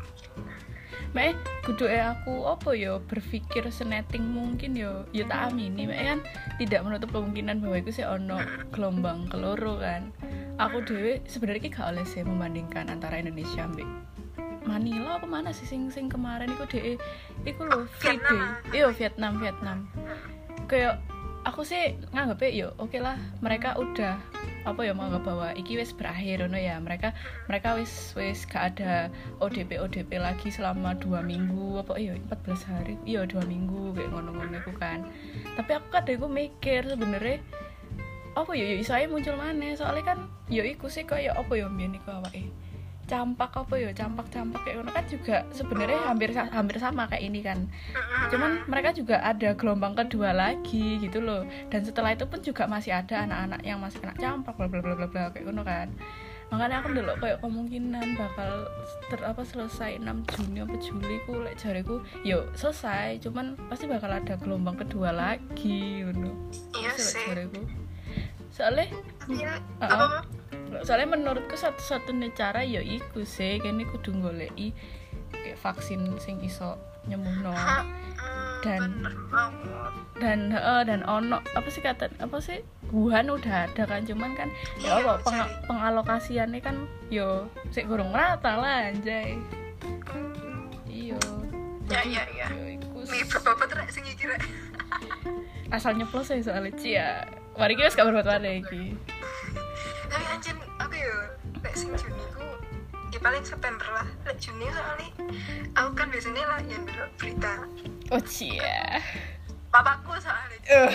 [1.14, 6.18] Mek kudu eh aku apa yo berpikir seneting mungkin yo yo tak amini mek kan
[6.58, 8.42] tidak menutup kemungkinan bahwa itu sih ono
[8.74, 10.10] gelombang keloro kan.
[10.58, 13.88] Aku dewe sebenarnya gak oleh sih membandingkan antara Indonesia ambek
[14.68, 17.00] Manila apa mana sih sing sing kemarin iku deh
[17.48, 19.78] iku lho free Vietnam, day iya Vietnam Vietnam
[20.70, 21.02] kayak
[21.42, 24.22] aku sih nganggep yo oke lah mereka udah
[24.68, 26.76] apa ya menganggap bahwa iki wis berakhir no ya.
[26.76, 27.16] Mereka
[27.48, 29.08] mereka wis wis gak ada
[29.40, 34.60] ODP ODP lagi selama dua minggu apa iya 14 hari iya dua minggu kayak ngono-ngono
[34.60, 35.08] iku kan.
[35.56, 37.40] Tapi aku kadang aku mikir sebenarnya
[38.38, 41.66] apa ya ya iso ae muncul mana soalnya kan ya iku sih kayak apa ya
[41.66, 42.46] mbiyen iku awake
[43.10, 47.66] campak apa ya campak-campak kayak ngono kan juga sebenarnya hampir hampir sama kayak ini kan.
[48.30, 51.42] Cuman mereka juga ada gelombang kedua lagi gitu loh.
[51.66, 54.94] Dan setelah itu pun juga masih ada anak-anak yang masih kena campak bla bla bla
[54.94, 55.90] bla bla kayak ngono kan.
[56.50, 58.50] Makanya aku dulu kayak kemungkinan bakal
[59.06, 63.18] ter apa selesai 6 Juni apa Juli ku lek jariku yo selesai.
[63.22, 66.30] Cuman pasti bakal ada gelombang kedua lagi ngono.
[66.78, 67.26] Iya sih.
[67.26, 67.89] jariku
[68.60, 68.86] soalnya
[69.26, 69.88] iya Uh-uh.
[69.88, 70.04] apa
[70.68, 70.84] Mam?
[70.84, 73.56] soalnya menurutku satu-satunya cara ya iku sih.
[73.58, 74.76] Kene kudu goleki
[75.32, 77.50] kayak vaksin sing iso nyembuhno.
[77.50, 77.88] Hmm,
[78.60, 79.00] Dan-
[80.14, 82.60] dan eh, dan ono apa sih kata apa sih?
[82.92, 86.76] Wuhan udah ada kan cuman kan ya Iya, apa peng- pengalokasiannya kan
[87.08, 89.40] yo sik kurang rata lah anjay.
[90.86, 91.16] Ya,
[91.88, 92.46] Jadi, ya, ya.
[92.52, 94.38] yo iku nih bapak rek sing iki rek
[95.70, 96.72] asal nyeplos ya soalnya.
[96.76, 97.10] Cia
[97.54, 98.94] mari kita gak berbuat mana iki.
[100.10, 101.16] Tapi anjir aku yo
[101.62, 102.46] lek sing Juni ku
[103.14, 104.08] ya paling September lah.
[104.26, 105.08] Lek Juni soalnya
[105.78, 107.54] aku kan biasanya lah yang dulu berita.
[108.10, 108.98] Oh cia
[109.70, 110.58] papaku soalnya.
[110.66, 110.90] Eh.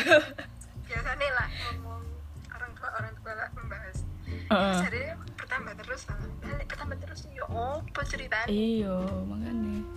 [0.87, 2.03] biasanya lah ngomong
[2.51, 3.97] orang tua orang tua lah membahas.
[4.45, 4.77] Heeh.
[4.85, 5.03] jadi
[5.39, 6.17] bertambah terus lah.
[6.59, 8.47] Lek bertambah terus ya apa ceritanya?
[8.51, 9.94] Iya makanya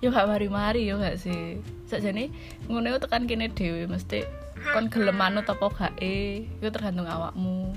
[0.00, 1.60] yo gak mari-mari yo gak sih.
[1.84, 2.32] Sakjane
[2.68, 4.24] ngono tekan kene dhewe mesti
[4.72, 7.76] kon gelem manut apa gak e itu tergantung awakmu.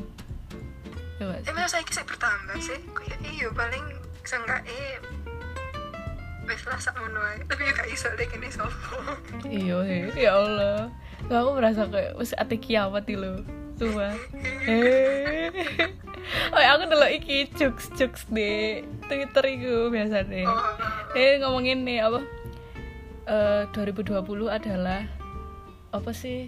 [1.19, 1.51] Yo gak sih.
[1.51, 2.79] masa saya kisah bertambah sih.
[2.95, 3.85] Kayak iya paling
[4.23, 4.99] seenggak eh
[6.47, 7.43] wes lah sak ngono ae.
[7.43, 8.99] Tapi ya gak iso deh kene sopo
[9.47, 9.79] iya
[10.15, 10.87] ya Allah.
[11.27, 14.15] Aku merasa kayak wis ate kiamat lho Sumpah
[14.63, 15.51] Eh
[16.55, 18.79] Oh, aku dulu iki jokes jokes di
[19.11, 20.47] Twitter iku biasa deh.
[20.47, 20.63] oh
[21.19, 22.23] Eh ngomongin nih apa?
[23.27, 25.03] Eh 2020 adalah
[25.91, 26.47] apa sih?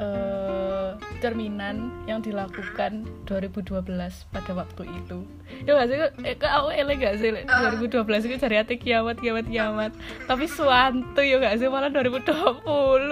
[0.00, 3.84] eh cerminan yang dilakukan 2012
[4.32, 5.24] pada waktu itu.
[5.64, 5.96] Ya gak sih?
[6.24, 7.32] Eh, kok aku elek gak sih?
[7.32, 9.92] Lek 2012 itu cari hati kiamat, kiamat, kiamat.
[10.24, 11.68] Tapi suantu ya gak sih?
[11.68, 12.24] Malah 2020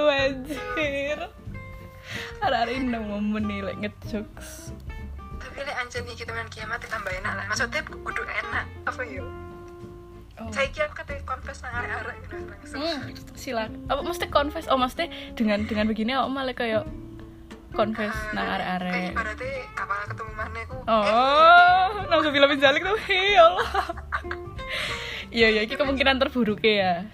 [0.09, 1.19] anjir.
[2.69, 4.73] Indah momen nih, like ngejokes.
[5.39, 9.27] tapi lek anjen iki teman kiamat tambah enak lah maksudnya kudu enak apa yo
[10.39, 10.47] Oh.
[10.55, 13.75] saya kira kata confess nang arek-arek gitu langsung Hmm, silakan.
[13.87, 14.71] Apa mesti confess?
[14.71, 16.87] Oh, mesti dengan dengan begini aku malah kayak
[17.69, 19.11] confess nang kayak arek-arek.
[19.11, 22.99] ibaratnya kapan ketemu mana aku Oh, langsung film jalik tuh.
[23.11, 23.69] Ya Allah.
[25.29, 27.05] Iya, iya, ini kemungkinan terburuk ya.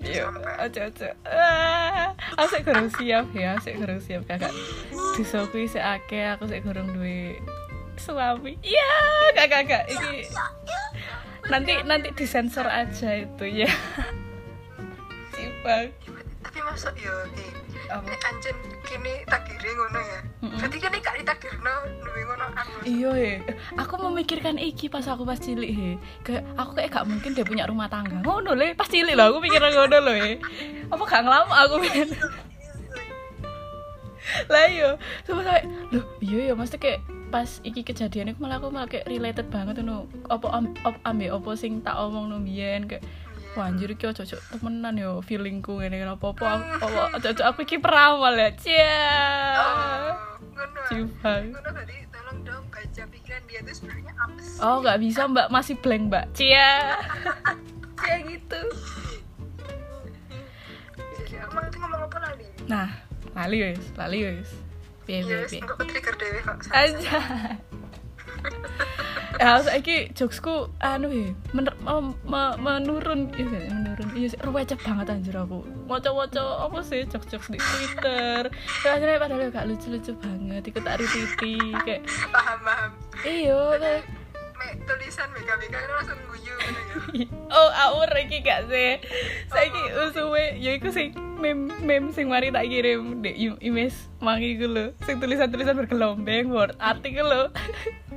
[0.00, 0.24] Iya,
[0.58, 1.08] aja aja.
[1.26, 4.52] Ah, aku sik kurang siap ya, sik kurang siap kakak.
[5.16, 7.38] Dosa kuwi sik akeh, aku sik kurang duwe
[8.00, 8.56] suami.
[8.64, 8.90] Iya,
[9.36, 10.24] kakak kakak ini
[11.50, 13.70] nanti nanti disensor aja itu ya.
[15.34, 15.92] Cipang.
[16.40, 18.06] tapi masuk yo eh Apa?
[18.30, 20.58] anjen kini takdire ngono ya Mm-mm.
[20.62, 21.74] berarti kan gak ditakdirno
[22.06, 23.32] duwe ngono anu Iya he,
[23.76, 25.90] aku memikirkan iki pas aku pas cilik he.
[26.24, 28.24] Kayak aku kayak gak mungkin dia punya rumah tangga.
[28.24, 30.40] Ngono le, pas cilik loh aku mikirnya ngono loh he.
[30.88, 32.08] Apa gak ngelama aku men.
[34.46, 34.94] lah iya,
[35.26, 39.06] sama sampe, loh iya ya mesti kayak pas iki kejadian itu malah aku malah kayak
[39.06, 43.06] related banget tuh apa am, op, ambe apa sing tak omong no biyen kayak
[43.58, 46.46] Wah anjir iki cocok temenan yo feelingku ngene ngene apa apa
[46.78, 48.50] apa cocok aku iki peramal ya.
[48.54, 49.02] Cia.
[50.86, 54.58] tadi tolong dong baca pikiran dia tuh sebenarnya apa sih.
[54.62, 55.46] Oh nggak bisa mbak.
[55.50, 56.24] Masih blank mbak.
[56.30, 56.94] Cia
[57.98, 58.60] Cia gitu.
[61.18, 62.88] Jadi aku mau ngomong apa lagi Nah
[63.34, 64.50] lali wes lali wes
[65.06, 65.58] Piye piye Yes,
[66.18, 66.58] dewe kok.
[66.70, 67.18] Aja
[69.40, 73.32] Ya saiki jokesku anu ya mener, me- me- menurun.
[73.32, 74.08] Iya sih, menurun.
[74.12, 75.64] Iya sih ruwecek banget anjir aku.
[75.88, 78.52] Moco-moco apa sih jokes-jokes di Twitter.
[78.84, 82.90] Rasanya padahal gak lucu-lucu banget ikut tak titi kayak Paham, paham.
[83.24, 84.04] iyo kayak
[84.84, 86.80] tulisan mega-mega itu langsung guyu gitu
[87.16, 87.26] ya.
[87.56, 89.00] oh awur iki gak sih?
[89.48, 94.52] Saiki usuwe ya iku sing meme meme sing mari tak kirim di im- image mangi
[94.52, 94.86] iku lho.
[95.00, 97.48] Sing tulisan-tulisan bergelombang word art iku lho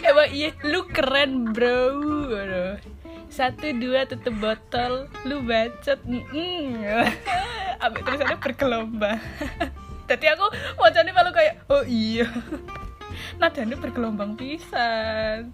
[0.00, 2.00] Emang iya, lu keren bro.
[2.28, 2.76] Waduh.
[3.28, 5.06] Satu dua tutup botol.
[5.22, 6.82] Lu bacot mm
[7.78, 9.20] Ambil tulisannya bergelombang.
[10.08, 12.24] Jadi aku wajahnya malu kayak Oh iya.
[13.36, 15.52] Nadanya bergelombang pisan.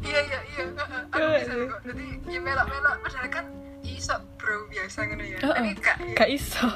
[0.00, 0.62] Iya iya iya.
[1.08, 1.64] Aku Iya, bisa iya.
[1.68, 1.80] kok.
[1.84, 3.46] Jadi ya melok melok padahal kan
[3.80, 5.38] iso bro biasa ngono ya.
[5.38, 5.54] Heeh.
[5.54, 6.68] tapi gak gak iso.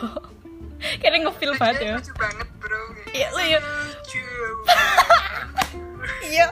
[0.81, 1.95] Kayaknya ngefeel banget ya.
[1.97, 2.81] lucu banget bro.
[3.11, 3.59] Iya, lu ya.
[3.61, 4.25] lucu
[6.27, 6.49] iya.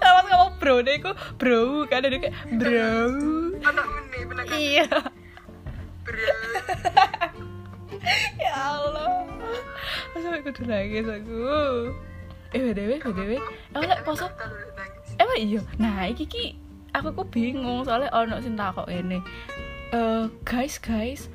[0.00, 2.92] Sama ngomong bro deh aku bro kan ada kayak bro.
[3.62, 3.74] Kan?
[4.54, 4.86] Iya.
[6.04, 6.34] Bro.
[8.40, 9.28] Ya Allah.
[10.16, 11.44] Sampai kudu nangis aku.
[12.56, 13.32] Eh btw btw
[13.76, 14.24] emang lek poso
[15.20, 15.60] emang iya.
[15.76, 16.44] Nah iki ki
[16.96, 19.20] aku kok bingung soalnya ono sing takok ini
[19.92, 21.28] eh guys guys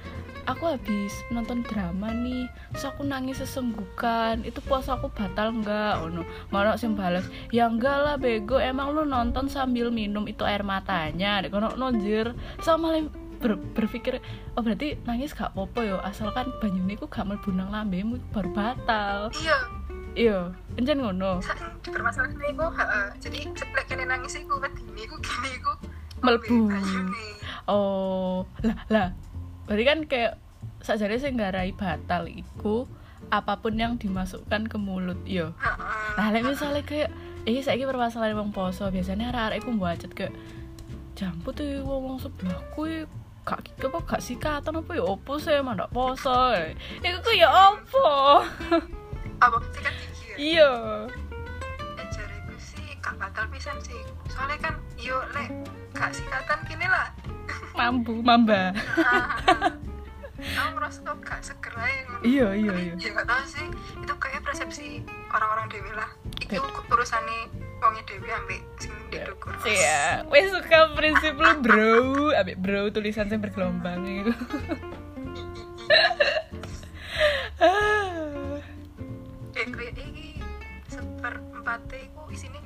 [0.44, 4.44] aku habis nonton drama nih terus aku nangis sesenggukan.
[4.44, 9.08] Itu puasa aku batal enggak ono mana sing balas ya enggak lah bego emang lu
[9.08, 11.44] nonton sambil minum itu air matanya.
[11.44, 13.00] Dek ono nonjir sama
[13.44, 14.24] ber- berpikir
[14.56, 19.18] oh berarti nangis gak apa-apa yo asalkan banyune ku gak mlebu nang lambemu baru batal.
[19.36, 19.58] Iya.
[20.14, 20.40] Iya
[20.78, 21.42] encen ngono.
[21.42, 23.08] Saking dipermasalahan iku heeh.
[23.18, 25.74] Jadi lek kene nangis iku wedine iku gini iku
[26.24, 26.72] Mlebu.
[26.72, 27.26] banyune.
[27.68, 29.08] Oh, lah lah.
[29.68, 30.34] Berarti kan kayak
[30.84, 32.88] sajane sing ngarai batal iku
[33.32, 35.56] apa pun yang dimasukkan ke mulut yo.
[36.20, 37.10] Nah, lek misalnya kayak
[37.48, 40.36] iki saiki permasalahan wong poso, biasanya arek-arek iku mbacet kayak
[41.16, 43.02] jamput tuh wong sebelahku iki
[43.44, 46.56] gak gitu kok gak sikatan apa ya opo sih emang ndak poso
[47.04, 48.08] iku ku ya opo?
[49.44, 50.72] Apa sikat gigi ya iya.
[52.00, 54.00] Eh jariku sih gak batal pisan sih.
[54.32, 55.52] Soalnya kan yo lek
[55.94, 57.08] gak sikatan gini lah.
[57.74, 58.70] Mampu mamba.
[60.44, 62.20] Aku ngerasa kok gak seger aja ngono.
[62.28, 62.94] iya iya iya.
[63.00, 63.64] ya gak tau sih
[63.96, 64.88] itu kayak persepsi
[65.32, 66.10] orang-orang dewi lah.
[66.38, 67.40] Itu Bet- urusannya
[67.80, 71.96] wongnya dewi ambek sing didukur Iya, wes suka prinsip lu bro,
[72.36, 74.34] abis bro tulisan yang bergelombang itu.
[79.54, 80.42] eh kayak ini
[80.90, 82.60] seperempatnya iku isinya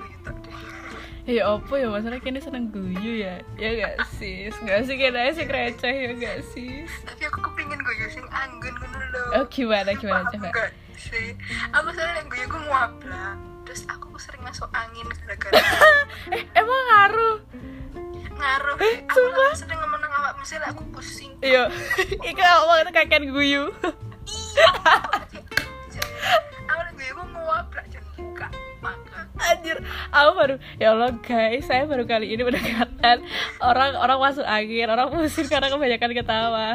[1.28, 5.44] ya apa ya masalah kini seneng guyu ya, ya gak sis, gak sih kena sih
[5.44, 6.88] receh ya gak sis.
[7.04, 10.48] tapi aku kepingin gue sing anggun ngono lho Oh gimana gimana Aku coba?
[10.48, 11.36] enggak sih
[11.70, 15.60] aku soalnya gue gue muabla terus aku sering masuk angin gara-gara
[16.32, 17.38] Eh emang ngaruh?
[18.32, 19.52] ngaruh Eh, aku sumpah?
[19.54, 21.68] sering ngemenang awak misalnya aku pusing Iya,
[22.24, 22.42] iku
[22.80, 23.68] itu kakek guyu.
[23.78, 24.87] aku
[30.18, 33.22] aku baru ya Allah guys, saya baru kali ini mendekatkan
[33.62, 36.66] orang orang masuk angin, orang pusing karena kebanyakan ketawa.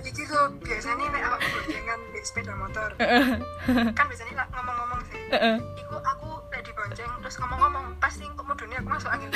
[0.00, 2.88] Iki tuh biasanya nek awak boncengan di sepeda motor.
[3.98, 5.20] kan biasanya ngomong-ngomong sih.
[5.84, 9.30] Iku aku lek dibonceng terus ngomong-ngomong pasti kok mudune aku masuk angin.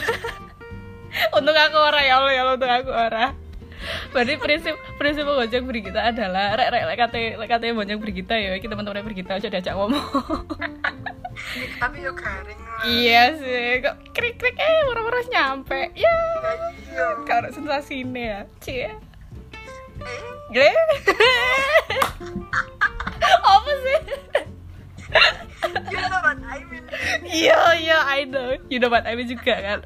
[1.36, 3.26] untuk aku ora ya Allah ya Allah untuk aku ora
[4.14, 8.54] Berarti prinsip prinsip bonceng Brigita adalah rek rek lek kate lek kate bonceng Brigita ya
[8.54, 10.06] iki teman-teman Brigita aja diajak ngomong.
[11.82, 12.60] Tapi yo garing.
[12.86, 15.94] Iya sih, kok krik krik eh murah-murah nyampe.
[15.94, 16.16] Ya,
[17.28, 18.40] kalau sensasi ini ya.
[18.58, 18.90] Cie.
[20.52, 20.68] Gle.
[23.22, 23.98] Apa sih?
[25.92, 26.84] you know what I mean.
[27.22, 28.58] Iya, iya, I know.
[28.68, 29.80] You know what I mean juga kan.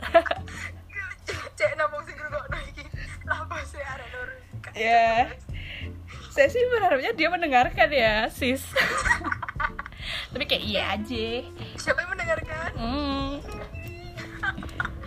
[1.56, 2.84] Cek nabung sing ngrungokno iki.
[3.28, 4.30] Apa sih arek nur?
[4.74, 5.30] Ya.
[6.32, 8.60] Saya sih berharapnya dia mendengarkan ya, sis.
[10.32, 11.28] Tapi kayak iya aja.
[11.76, 12.70] Siapa yang mendengarkan?
[12.76, 13.30] Hmm.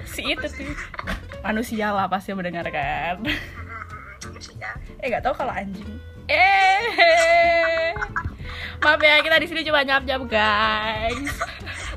[0.08, 0.70] Si itu sih.
[1.40, 3.24] Manusia lah pasti mendengarkan.
[4.26, 4.70] Manusia.
[5.00, 5.88] Eh nggak tahu kalau anjing.
[6.28, 7.94] Eh.
[8.80, 11.36] Maaf ya kita di sini cuma nyap nyap guys.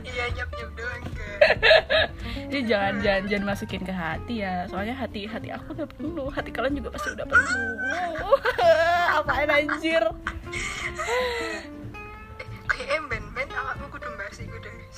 [0.02, 2.06] Iya nyap-nyap doang kan.
[2.50, 4.66] Jadi jangan jangan jangan masukin ke hati ya.
[4.66, 6.28] Soalnya hati hati aku udah penuh.
[6.30, 8.36] Hati kalian juga pasti udah penuh.
[9.18, 10.04] Apaan anjir?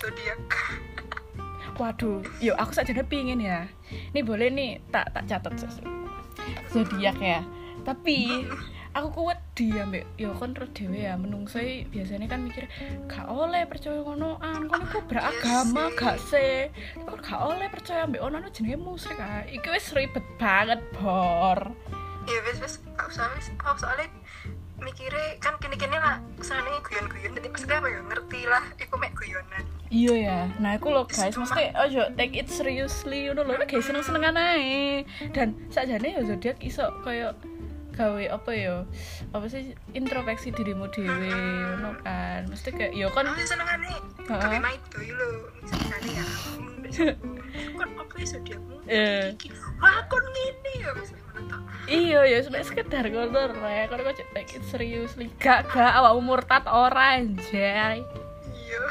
[0.05, 0.45] Zodiak.
[1.81, 3.65] Waduh, yuk aku saja pingin ya.
[4.13, 5.57] Ini boleh nih tak tak catat.
[6.69, 7.41] Zodiak ya.
[7.89, 8.45] Tapi
[8.95, 11.59] aku kuat dia mbak yo kan terus dewe ya menungso
[11.91, 12.71] biasanya kan mikir
[13.11, 15.99] gak oleh percaya ngonoan kan aku beragama sih.
[15.99, 16.55] gak sih
[17.03, 21.75] kok gak oleh percaya mbak ono jenenge musyrik ah iki wis ribet banget bor
[22.31, 24.07] ya gak usah wes aku soalnya
[24.83, 27.33] mikirnya kan kini kini lah kesannya guyon-guyon.
[27.37, 28.01] Jadi maksudnya apa ya?
[28.03, 29.65] Ngerti lah iku mek guyonan.
[29.95, 30.39] Iya ya.
[30.59, 35.07] Nah aku loh guys mesti ojo take it seriously udah loh kayak seneng senengan aja
[35.31, 37.39] dan sajane ya zodiak iso kayak
[37.95, 38.77] gawe apa ya?
[39.31, 39.73] Apa sih?
[39.91, 42.45] Introspeksi dirimu dewe ngono kan.
[42.47, 44.27] Mesti kayak yo kan aku Heeh.
[44.27, 45.29] gawe night boy lo
[45.63, 46.27] misalnya ya
[47.79, 48.15] kan apa
[48.85, 49.33] Eh.
[49.33, 49.49] iki.
[49.79, 53.85] Wah kon ngene ya misalnya menonton iya ya sebenarnya sekedar ngono rek.
[53.89, 55.27] Kalau kok it seriously.
[55.39, 58.03] Gak gak awak murtad ora anjay.
[58.51, 58.83] Iya.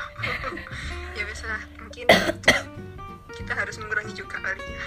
[1.13, 1.62] Ya lah.
[1.78, 2.10] Mungkin
[3.34, 4.62] kita harus mengurangi juga kali.
[4.62, 4.84] Ya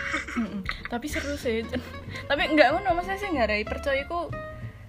[0.92, 1.66] tapi seru sih.
[2.30, 4.30] Tapi enggak ngono maksudnya sih nggak ada percaya iku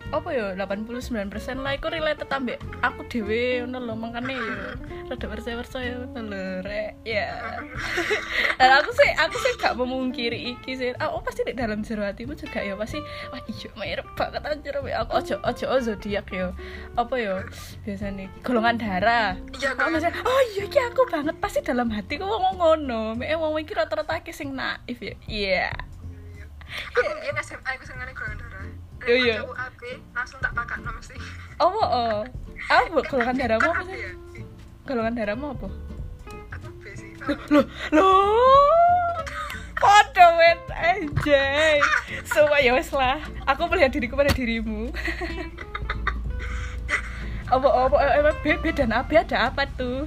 [0.07, 4.55] apa ya 89% lah iku related ambek aku dhewe ngono lho makane ya
[5.11, 7.27] rada percaya percaya ngono lho rek ya.
[8.59, 10.91] Dan aku sih aku sih gak memungkiri iki sih.
[10.95, 15.11] Aku pasti di dalam jero hatimu juga ya pasti wah iya mirip banget anjir aku
[15.11, 16.55] ojo ojo oh, zodiak ya.
[16.95, 17.43] Apa ya
[17.83, 19.35] biasanya golongan darah.
[19.59, 19.91] Iya Kok kan?
[19.91, 21.35] misalnya, oh iya ki aku banget.
[21.39, 23.01] Pasti dalam hati kok ngomong ngono.
[23.19, 25.15] Mek wong iki rata-rata sing naif ya.
[25.27, 25.67] Iya.
[26.67, 28.46] aku biar SMA aku senengane golongan
[29.07, 29.35] Iya, iya.
[29.39, 31.15] Aku AB langsung tak pakai nomor sih
[31.57, 32.21] Apa oh?
[32.67, 34.43] Apa golongan darahmu apa Kan sih?
[34.83, 35.67] Golongan darahmu apa?
[36.51, 39.15] aku B sih Loh, loh.
[39.77, 41.77] Podo wet anjay.
[42.25, 43.21] Semua ya wes lah.
[43.45, 44.89] Aku melihat diriku pada dirimu.
[47.47, 50.03] apa apa apa B, B dan AB ada apa tuh?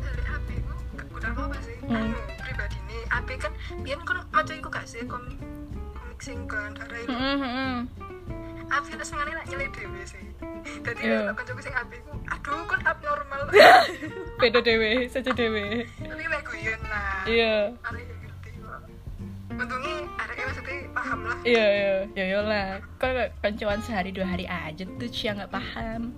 [0.00, 1.94] dari AB ku gak udah apa sih Hmm.
[2.10, 3.52] anu pribadi nih AB kan
[3.84, 5.38] biar kan maca iku gak sih komik
[6.18, 7.14] sing golongan darah itu
[8.66, 10.24] Kan senengane nak nyelek dhewe sih
[10.82, 11.34] jadi yeah.
[11.34, 13.40] kancaku sing AB ku aduh kan abnormal
[14.42, 15.86] Beda dewe, saja dewe.
[16.02, 17.54] tapi lek guyon lah Iya.
[17.86, 18.80] arek gak ngerti kok
[19.56, 22.66] untungnya areknya maksudnya paham lah Iya iya ya ya lah.
[22.98, 26.12] Kok kancuan sehari dua hari aja tuh Cia nggak paham.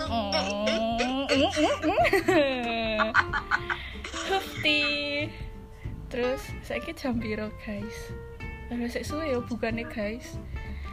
[0.00, 0.32] Oh.
[4.32, 4.82] Hufti.
[6.08, 8.10] Terus saya jam piro guys?
[8.72, 10.40] Ada sik suwe ya bukannya guys.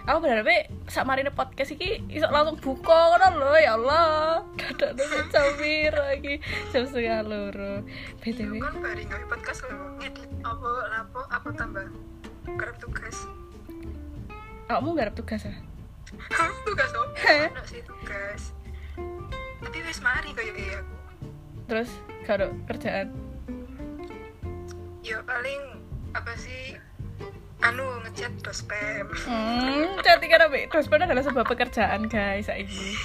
[0.09, 0.49] Aku berharap
[0.89, 4.41] sak marine podcast iki iso langsung buka ngono lho ya Allah.
[4.57, 6.41] Dadak nek piro iki?
[6.73, 7.85] Jam setengah loro.
[8.21, 8.57] BTW.
[8.57, 11.85] kan bari nggak podcast lo ngedit apa lapo apa tambah
[12.57, 13.17] kerap tugas
[14.65, 15.57] Kamu garap tugas ah?
[16.65, 17.47] tugas apa Heh.
[17.51, 18.41] Ada sih tugas
[19.61, 20.95] tapi wis mari kayak iya aku
[21.69, 21.89] Terus
[22.25, 23.07] kalau kerjaan
[25.01, 25.61] ya paling
[26.11, 26.75] apa sih
[27.61, 30.65] anu ngechat dospem Hmm, cantik Abi?
[30.67, 32.97] Dospem adalah sebuah pekerjaan guys saiki.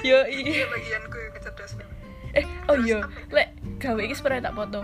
[0.00, 0.66] Yo iya iya.
[0.66, 1.88] bagianku yang ngechat dospem
[2.30, 3.48] Eh, oh iya, lek
[3.80, 4.80] gawe iki sebenarnya tak foto.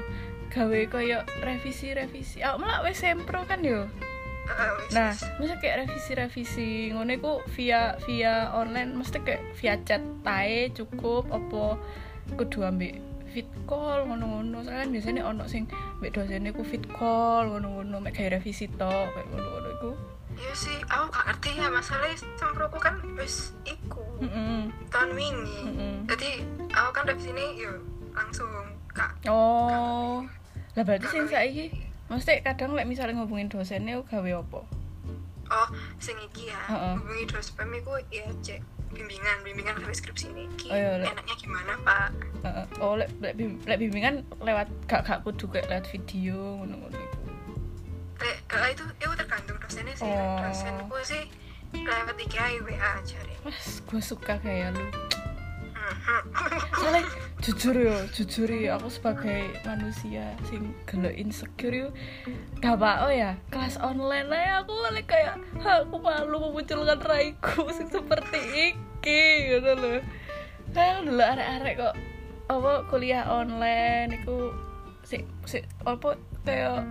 [0.48, 2.40] Gawe koyo revisi-revisi.
[2.40, 3.85] Aku malah wis sempro kan yo.
[4.44, 10.68] Ah, Nah, masa kayak revisi-revisi ngono iku via via online mesti kayak via chat tae
[10.72, 11.77] cukup apa
[12.35, 12.96] kudu ambek
[13.35, 14.62] fit call ngono-ngono.
[14.62, 15.66] Soalnya kan biasanya ono sing
[15.99, 19.92] mbek dosen iku fit call ngono-ngono mek gawe revisi tok kayak ngono-ngono iku.
[20.35, 24.66] iya sih aku gak ngerti ya masalahnya semproku kan wis iku Heeh.
[24.90, 25.94] tahun wingi Heeh.
[26.11, 26.31] jadi
[26.75, 27.70] aku kan dari sini yo
[28.11, 28.51] langsung
[28.90, 30.27] kak Oh.
[30.75, 31.70] Lah berarti sing saiki
[32.11, 34.61] mesti kadang lek misalnya ngomongin dosennya gawe apa?
[35.44, 35.68] oh
[36.03, 36.99] sing iki ya Heeh.
[36.99, 38.59] hubungi dospem iku ya cek
[38.94, 42.09] bimbingan bimbingan ke skripsi ini Ki, Oh, iya, enaknya gimana pak
[42.40, 42.64] Heeh.
[42.78, 47.20] Oh, lek lek, bim- lek bimbingan lewat gak gak kudu kayak lewat video ngono-ngono iku.
[48.20, 50.38] Lek, eh, itu itu tergantung dosennya sih Oh.
[50.40, 51.24] dosenku sih
[51.74, 54.87] lewat IKA WA cari Mas, gue suka kayak lu.
[56.75, 57.03] Soalnya
[57.44, 61.88] jujur yo, jujur yo aku sebagai manusia sing gelo insecure yo
[62.64, 67.92] gak apa ya kelas online lah aku lek kayak "Ha, aku malu memunculkan raiku sing
[67.92, 70.01] seperti iki gitu loh.
[70.73, 71.94] Kayak dulu arek-arek kok
[72.49, 74.53] apa kuliah online iku
[75.05, 76.85] si si apa kayak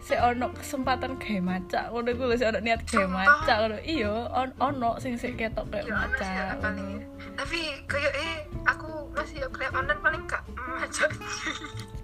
[0.00, 3.76] si ono kesempatan kayak maca ngono iku lho si ono niat kayak maca ngono.
[3.84, 6.32] Iya on ono sing sik ketok kayak ya maca
[7.36, 8.34] tapi kayak eh
[8.64, 11.04] aku masih ya kuliah online paling gak maca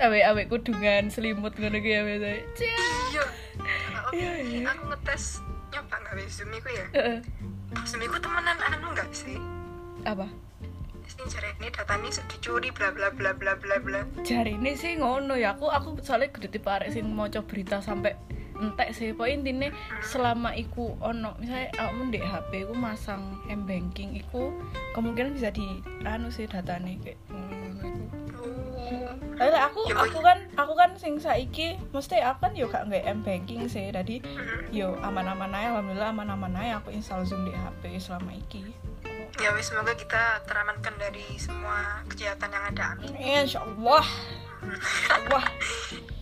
[0.05, 2.69] awe-awe kudungan selimut ngono ki ya Cia.
[2.69, 3.25] iya.
[4.07, 4.17] Oke.
[4.17, 4.63] Iya, iya.
[4.71, 5.41] aku ngetes
[5.73, 6.87] nyoba nggak zoom iku ya.
[7.89, 9.41] Zoom iku temenan anu nggak sih?
[10.05, 10.29] Apa
[11.25, 14.01] jare ini data ini dicuri bla bla bla bla bla bla.
[14.21, 18.13] Jari ini sih ngono ya aku aku soalnya gede tipe arek sing maca berita sampai
[18.61, 19.17] entek sih.
[19.17, 19.69] Pokoknya intinya
[20.05, 24.53] selama iku ono misalnya kamu di HP iku masang m banking iku
[24.93, 27.19] kemungkinan bisa di anu sih datanya kayak
[28.87, 29.11] Oh.
[29.37, 32.87] Tapi lah aku Ya, aku kan aku kan sing saiki mesti aku kan yo gak
[32.87, 33.91] nggak m banking sih.
[33.91, 34.71] Jadi Mm-mm.
[34.71, 38.71] yo aman-aman aja alhamdulillah aman-aman aja aku install zoom di HP selama iki
[39.37, 42.85] ya wis semoga kita teramankan dari semua kejahatan yang ada.
[42.95, 43.13] Amin.
[43.17, 44.07] Insya Allah
[45.29, 45.47] wah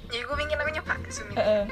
[0.12, 1.64] ya gue ingin aku nyoba zoom ini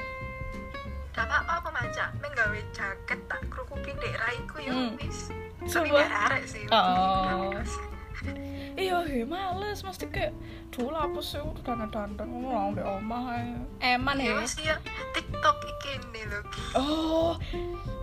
[1.12, 4.97] gak apa-apa aku maca menggawe jaket tak kerukupin dek raiku ya Hmm.
[4.97, 5.28] wis.
[5.62, 6.64] Tapi biar arek sih.
[6.72, 7.53] Oh.
[8.77, 9.85] iya he males.
[9.85, 10.33] Mesti kayak
[10.73, 13.53] dulu apa sih udah dandan dandan ngomong di omah ae.
[13.97, 14.33] eman ya?
[14.33, 14.77] Ya wis ya?
[15.12, 16.43] Tiktok iki nih loh
[16.79, 17.33] oh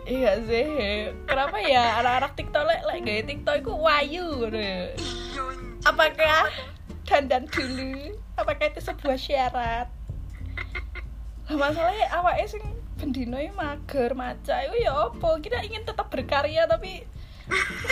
[0.06, 0.94] iya sih He.
[1.26, 4.82] kenapa ya anak-anak tiktok lek lek gaya tiktok itu wayu gitu ya.
[4.94, 5.44] iya
[5.88, 6.46] apakah
[7.10, 8.14] dandan dulu?
[8.38, 9.88] Apakah itu sebuah syarat?
[11.50, 12.64] Lah masalahnya awake sing
[13.00, 15.30] bendino iki mager maca iku ya apa?
[15.42, 17.04] Kita ingin tetap berkarya tapi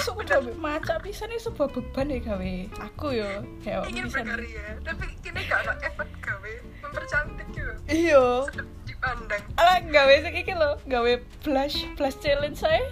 [0.06, 2.54] sudah maca bisa nih sebuah beban ya gawe.
[2.92, 3.30] Aku yo
[3.64, 6.54] kayak ingin bisa berkarya tapi kini gak ada effort gawe.
[6.84, 7.74] Mempercantik juga.
[7.90, 8.26] Iya.
[8.52, 9.44] Sedap dipandang.
[9.58, 10.72] Ala gawe sing iki lho.
[10.86, 12.84] Gawe blush blush challenge saya.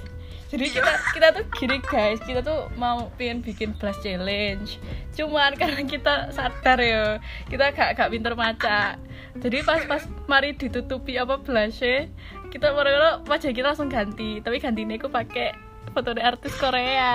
[0.45, 2.19] Jadi kita kita tuh gini guys.
[2.23, 4.79] Kita tuh mau pengen bikin blush challenge.
[5.13, 7.19] Cuman karena kita sadar ya
[7.51, 8.97] kita gak gak pinter maca.
[9.35, 10.01] Jadi pas pas
[10.31, 12.07] mari ditutupi apa blushnya
[12.47, 14.39] kita baru wajah kita langsung ganti.
[14.39, 15.51] Tapi gantinya aku pakai
[15.91, 17.13] foto dari artis Korea.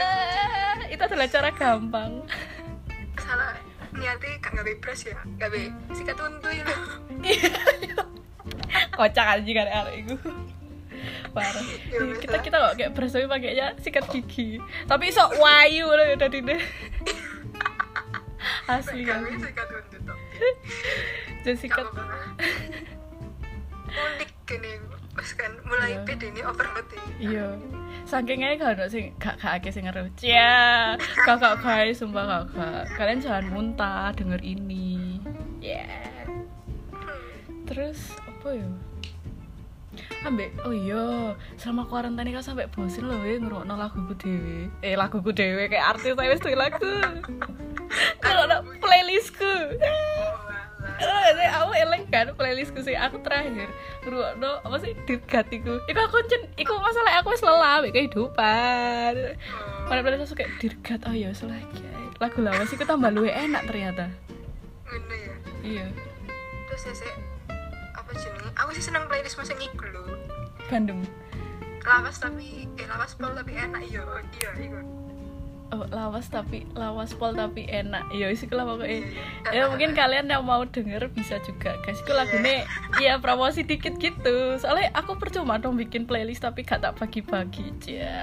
[0.92, 2.24] Itu adalah cara gampang.
[3.20, 3.56] Salah.
[3.96, 5.16] Niatnya gak gawe brush ya.
[5.40, 5.60] Gawe
[5.96, 6.66] sikat untu ya.
[8.92, 10.16] Kocak aja kan arek itu
[11.32, 11.64] parah.
[11.92, 14.60] Ya, kita kita kok kayak beras tapi pakainya sikat gigi.
[14.84, 16.60] Tapi sok wayu loh ya tadi deh.
[18.72, 19.04] Asli.
[19.04, 20.18] Kan sikat untu tuh
[21.44, 21.86] jadi sikat.
[23.96, 24.70] Unik gini
[25.16, 26.04] pas kan mulai Iya.
[26.04, 27.46] pede ini overload ya iya.
[28.06, 30.94] Saking aja kalau ada sing gak gak akeh sing ngeru cia
[31.26, 35.18] kakak guys sumpah kakak kalian jangan muntah denger ini.
[35.58, 35.82] Ya.
[37.66, 38.68] Terus apa ya?
[40.22, 45.34] Ambek oh iya selama kuarantain kan sampai bosen loh ya ngerokno laguku dewe eh laguku
[45.34, 46.92] dewe kayak artis saya wis lagu.
[48.22, 49.54] Ngerokno playlistku.
[49.82, 50.34] Oh,
[51.66, 53.66] aku eleng kan playlistku sih aku terakhir
[54.06, 59.14] ngerokno apa sih dirgat iku iku aku cen iku masalah aku wis lelah kehidupan
[59.86, 61.82] Mana playlist aku kayak dirgat oh ya selagi
[62.16, 64.08] lagu lawas iku tambah luwe enak ternyata
[64.86, 65.34] Ngono ya.
[65.60, 65.86] iya
[66.70, 67.12] Terus ya sih
[67.96, 68.50] apa jenenge?
[68.54, 70.02] Aku sih seneng playlist masa iku lho.
[70.70, 71.02] Bandung
[71.86, 74.02] Lawas tapi eh lawas pol tapi enak iya.
[74.42, 74.78] Iya, iku.
[75.72, 78.10] Oh, lawas tapi lawas pol tapi enak.
[78.12, 79.02] Ya isi lah pokoknya
[79.50, 81.98] ya mungkin kalian yang mau denger bisa juga guys.
[82.02, 82.66] Itu lagunya
[83.02, 84.58] ya promosi dikit gitu.
[84.58, 88.20] Soalnya aku percuma dong bikin playlist tapi gak tak bagi-bagi aja Iya.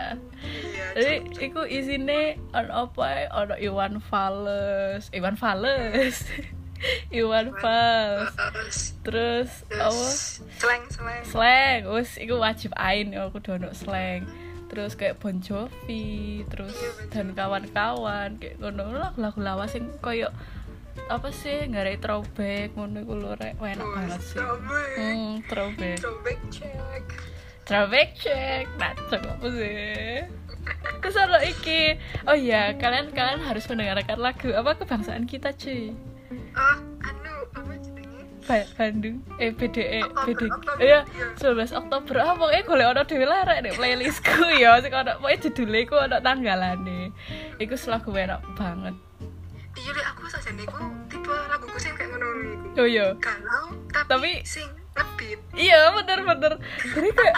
[0.94, 1.16] jadi
[1.50, 5.10] itu isinya on apa on Iwan Fals.
[5.10, 6.18] Iwan Fals.
[7.16, 8.34] Iwan Fals.
[9.02, 9.89] Terus terus apa?
[9.89, 10.20] Terus
[10.60, 11.24] slang slang.
[11.26, 14.28] slang wes itu wajib ain ya aku dono slang
[14.74, 20.34] terus kayak Bon Jovi terus Iya, dan kawan-kawan kayak ngono lagu-lagu lawas sing koyo
[21.14, 23.54] apa sih nggak ada throwback ngono iku lho rek.
[23.62, 24.42] Enak banget sih.
[24.42, 24.90] throwback.
[24.98, 25.98] hmm throwback.
[26.02, 27.04] Throwback check.
[27.70, 28.66] throwback check.
[28.82, 30.26] Macam apa sih?
[31.06, 32.02] Terus ada iki.
[32.26, 35.94] Oh iya kalian kalian harus mendengarkan lagu apa kebangsaan kita cuy?
[36.58, 36.78] Oh,
[38.48, 39.18] Bandung.
[39.39, 40.04] Eh BDE
[40.82, 41.28] iya iya.
[41.39, 42.16] 19 Oktober.
[42.20, 44.80] Ah pokoknya golek ono dhewe larek nek playlistku ya.
[44.84, 47.12] Sing ono pokoknya judule iku ono tanggalane.
[47.58, 48.96] Iku selagu enak banget.
[49.74, 50.70] Iya deh aku saja nih
[51.10, 52.82] tipe laguku sing kayak ngono iku.
[52.84, 53.08] oh iya.
[53.18, 55.39] Galau tapi, Tapi- sing ngebeat.
[55.58, 56.54] iya bener bener.
[56.94, 57.36] Jadi kayak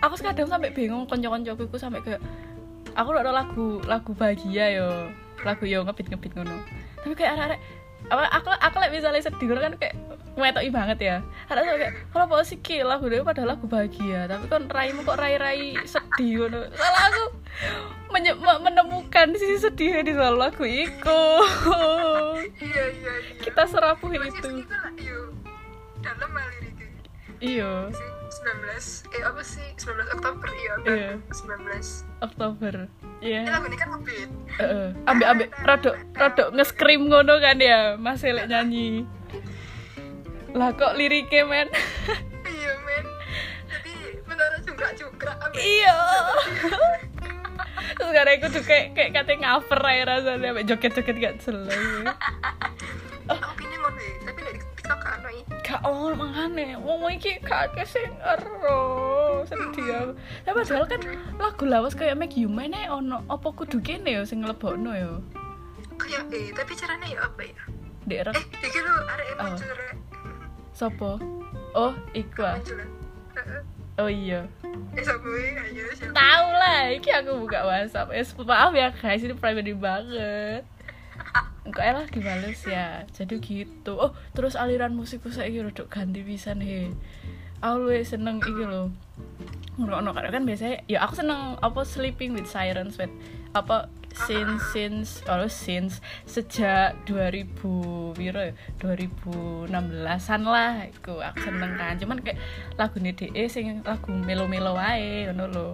[0.00, 2.22] aku kadang sampai bingung konco-koncoku iku sampai kayak
[2.96, 4.88] aku udah lagu lagu bahagia yo
[5.44, 6.56] lagu yo ngebit ngebit ngono.
[7.04, 7.60] Tapi kayak arek-arek
[8.04, 9.96] apa aku aku lek misalnya sedih kan kayak
[10.36, 11.16] ngetoki banget ya.
[11.46, 14.26] Ada tuh kayak kalau apa sih ki lagu dia padahal lagu bahagia.
[14.26, 16.60] Tapi kan raimu kok rai-rai sedih ngono.
[16.70, 17.24] Salah aku
[18.10, 21.20] menye- me- menemukan sisi sedih di dalam lagu itu
[22.56, 23.40] Iya iya iya.
[23.40, 24.48] kita serapuh Masih itu.
[24.60, 25.20] iku yo.
[26.00, 26.88] Dalam liriknya.
[27.38, 27.72] iya.
[27.90, 29.66] Sing 19 eh apa sih?
[29.78, 31.10] 19 Oktober iya Iya.
[31.30, 32.74] 19 Oktober.
[33.16, 34.86] Ini iya lagu ini kan ngebeat Heeh.
[35.06, 39.06] ambek ambek rodok rodok nge-scream ngono kan ya Mas Elek nyanyi
[40.54, 41.68] lah kok liriknya men?
[42.46, 43.04] Iya men.
[43.66, 43.92] Jadi
[44.24, 45.98] menara juga juga iya.
[47.94, 51.70] Terus karena aku tuh kayak kayak katanya cover aja rasanya ambek joget-joget gak jelas
[53.24, 55.28] aku kini ngono ya tapi dari TikTok kan no
[55.64, 58.82] gak oh makanya ngomong iki gak akeh sing ero
[59.48, 60.12] sedih aku
[60.44, 61.00] tapi padahal kan
[61.40, 65.12] lagu lawas kayak make you mine ae ono apa kudu kene ya sing nglebokno ya?
[65.96, 67.62] Kayak eh tapi caranya ya apa ya?
[68.04, 70.13] Dek eh iki lu arek Oh.
[70.74, 71.22] Sopo?
[71.72, 72.58] Oh iku ah.
[74.02, 74.50] oh iya.
[74.98, 75.06] Eh
[76.10, 78.10] tahu lah iki aku buka WhatsApp.
[78.10, 80.62] Ya maaf ya guys ini private banget.
[81.64, 83.06] Enggak lah dibales ya.
[83.14, 83.96] Jadi gitu.
[83.96, 86.90] Oh terus aliran musikku saya rodok ganti pisan he.
[87.62, 88.92] Aku luwih seneng iki loh
[89.74, 93.10] ngrungokno kadang kan biasanya ya aku seneng apa sleeping with sirens with
[93.58, 98.54] apa since since oh since sejak 2000 piro ya?
[98.78, 101.18] 2016an lah iku.
[101.18, 101.98] Aku seneng kan.
[101.98, 102.38] Cuman kayak
[102.78, 105.68] lagu DE sing lagu melo-melo wae ngono lho.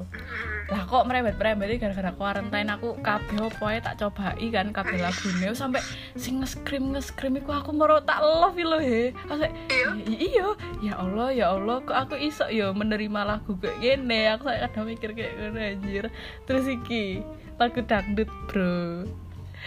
[0.73, 5.53] Lah kok merembet-merembet gara-gara quarantine aku kabeh opo tak cobai kan kabeh lagune.
[5.53, 5.85] Sampai
[6.17, 9.13] sing nge-scream nge-scream iku aku moro tak love lho he.
[9.29, 9.89] Aku kayak, Iya.
[10.09, 10.49] iya
[10.81, 14.31] ya Allah ya Allah kok aku iso yo menerima lagu kayak gini?
[14.33, 16.05] Aku kadang mikir kayak gini anjir.
[16.49, 17.21] Terus iki
[17.61, 19.05] lagu dangdut bro.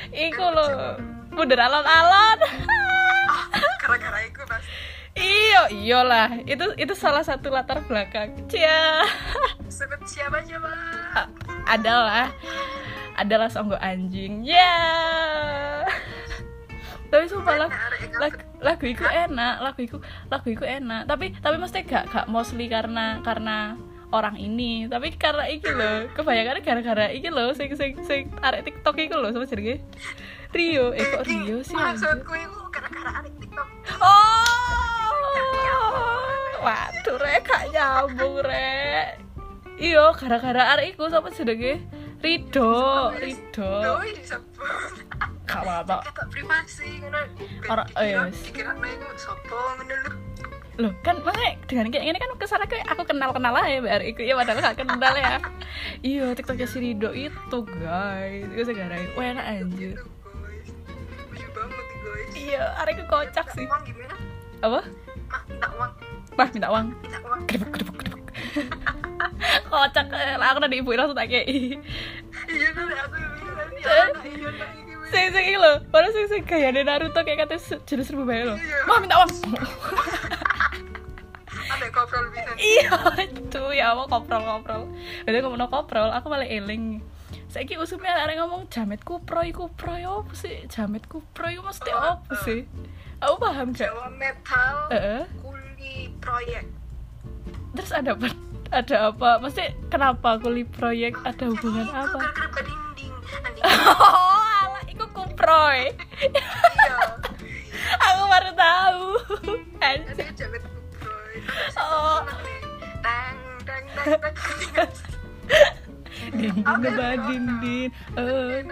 [0.10, 0.98] Iku lo
[1.30, 2.40] mundur alon-alon.
[3.30, 3.46] Ah,
[3.78, 4.66] gara-gara itu pas
[5.14, 6.42] iya iyalah.
[6.50, 8.34] Itu itu salah satu latar belakang.
[8.50, 9.06] Cia.
[9.70, 10.74] Sebut siapa coba
[11.70, 12.34] adalah
[13.14, 14.42] adalah songgo anjing.
[14.42, 14.74] Ya.
[17.14, 17.78] Tapi sumpah lagu,
[18.18, 19.98] lagu, lagu iku enak lagu iku
[20.34, 21.06] lagu iku enak.
[21.06, 23.78] Tapi tapi mesti gak gak mostly karena karena
[24.14, 24.86] orang ini.
[24.86, 29.34] Tapi karena iki loh kebanyakan gara-gara iki loh sing sing sing arek tiktok iku loh
[29.34, 29.82] sama jenenge?
[30.54, 30.94] Rio.
[30.94, 31.74] Eh kok Rio sih?
[31.74, 33.68] maksudku itu gara-gara adik tiktok.
[33.98, 34.22] Oh!
[36.64, 39.20] Waduh rek gak nyambung rek.
[39.82, 41.82] Iya gara-gara arek iku sama jenenge?
[42.24, 44.00] Rido Rido.
[45.44, 46.08] Gak apa-apa.
[46.32, 47.20] Privasi ngono.
[48.32, 50.14] Dikira itu sopo ngono lho
[50.74, 54.02] loh kan makanya dengan kayak gini kan ke sana kayak aku kenal kenal aja biar
[54.02, 55.38] ikut ya padahal gak kenal ya.
[56.02, 58.50] Iya tiktoknya si Rido itu guys.
[58.50, 59.98] Itu sekarang wah enak anjir.
[62.34, 63.70] Iya arek itu kocak sih.
[64.60, 64.82] Apa?
[65.30, 65.92] Mah minta uang.
[66.34, 66.86] Mah minta uang.
[67.00, 67.40] Minta uang.
[67.46, 68.22] Kedepuk kedepuk kedepuk
[69.70, 71.78] kocak eh, lah aku udah ibu langsung tak kayak iya
[72.72, 74.10] nanti aku bilang iya Eh.
[74.26, 75.10] iya wis.
[75.10, 78.78] sing sing lho baru sing sing gaya Naruto kayak kata jenis serba bae lho Iya.
[78.86, 79.32] mah minta uang
[81.84, 82.52] ada koprol bisa.
[82.56, 82.92] Iya
[83.28, 83.64] itu.
[83.76, 84.82] Ya apa koprol koprol.
[85.28, 87.04] Udah ngomong koprol aku malah eling.
[87.52, 90.66] Saiki usumnya ada ngomong jamet kupro iku apa sih?
[90.72, 92.66] Jamet kupro itu mesti Oh, apa sih?
[93.22, 95.22] Aku paham gak Jawa metal Heeh.
[95.38, 96.66] kuli proyek.
[97.78, 98.34] Terus ada apa?
[98.74, 99.30] Ada apa?
[99.38, 101.14] Mesti kenapa kuli proyek?
[101.22, 102.18] Ada hubungan Itu apa?
[102.18, 103.14] Anding
[103.70, 105.94] oh alah iku kuproy.
[106.26, 106.98] Iya.
[108.10, 109.06] Aku baru tahu.
[109.78, 110.26] Anjir.
[111.78, 112.20] Oh.
[113.04, 113.38] tang
[113.68, 114.16] tang tang
[116.94, 117.90] tang dinding.
[118.16, 118.64] eh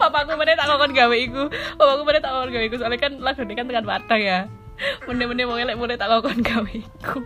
[0.00, 1.42] papaku mana tak ngomong gawe iku
[1.76, 3.86] papaku mana tak ngomong gawe iku soalnya kan lagu ini kan tekan
[4.18, 4.40] ya.
[5.08, 7.18] Mene-mene mau elek mulai tak ngomong gawe iku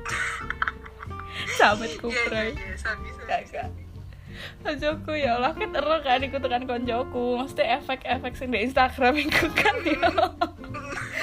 [1.58, 3.68] sahabat iya iya kakak
[4.60, 9.48] Koncoku ya Allah kan ero kan iku tekan koncoku mesti efek-efek sing di Instagram iku
[9.56, 10.08] kan ya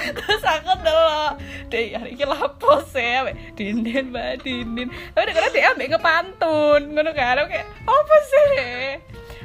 [0.08, 1.32] terus aku delok
[1.68, 4.88] deh hari ini lapo sih dindin mbak dindin.
[5.12, 7.44] Tapi karena dia ambek ngepantun ngono kan?
[7.50, 8.48] Kayak apa sih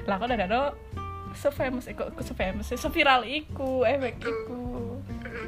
[0.07, 0.75] lah aku udah
[1.33, 5.01] se-famous iku aku se-famous se-viral iku efek iku.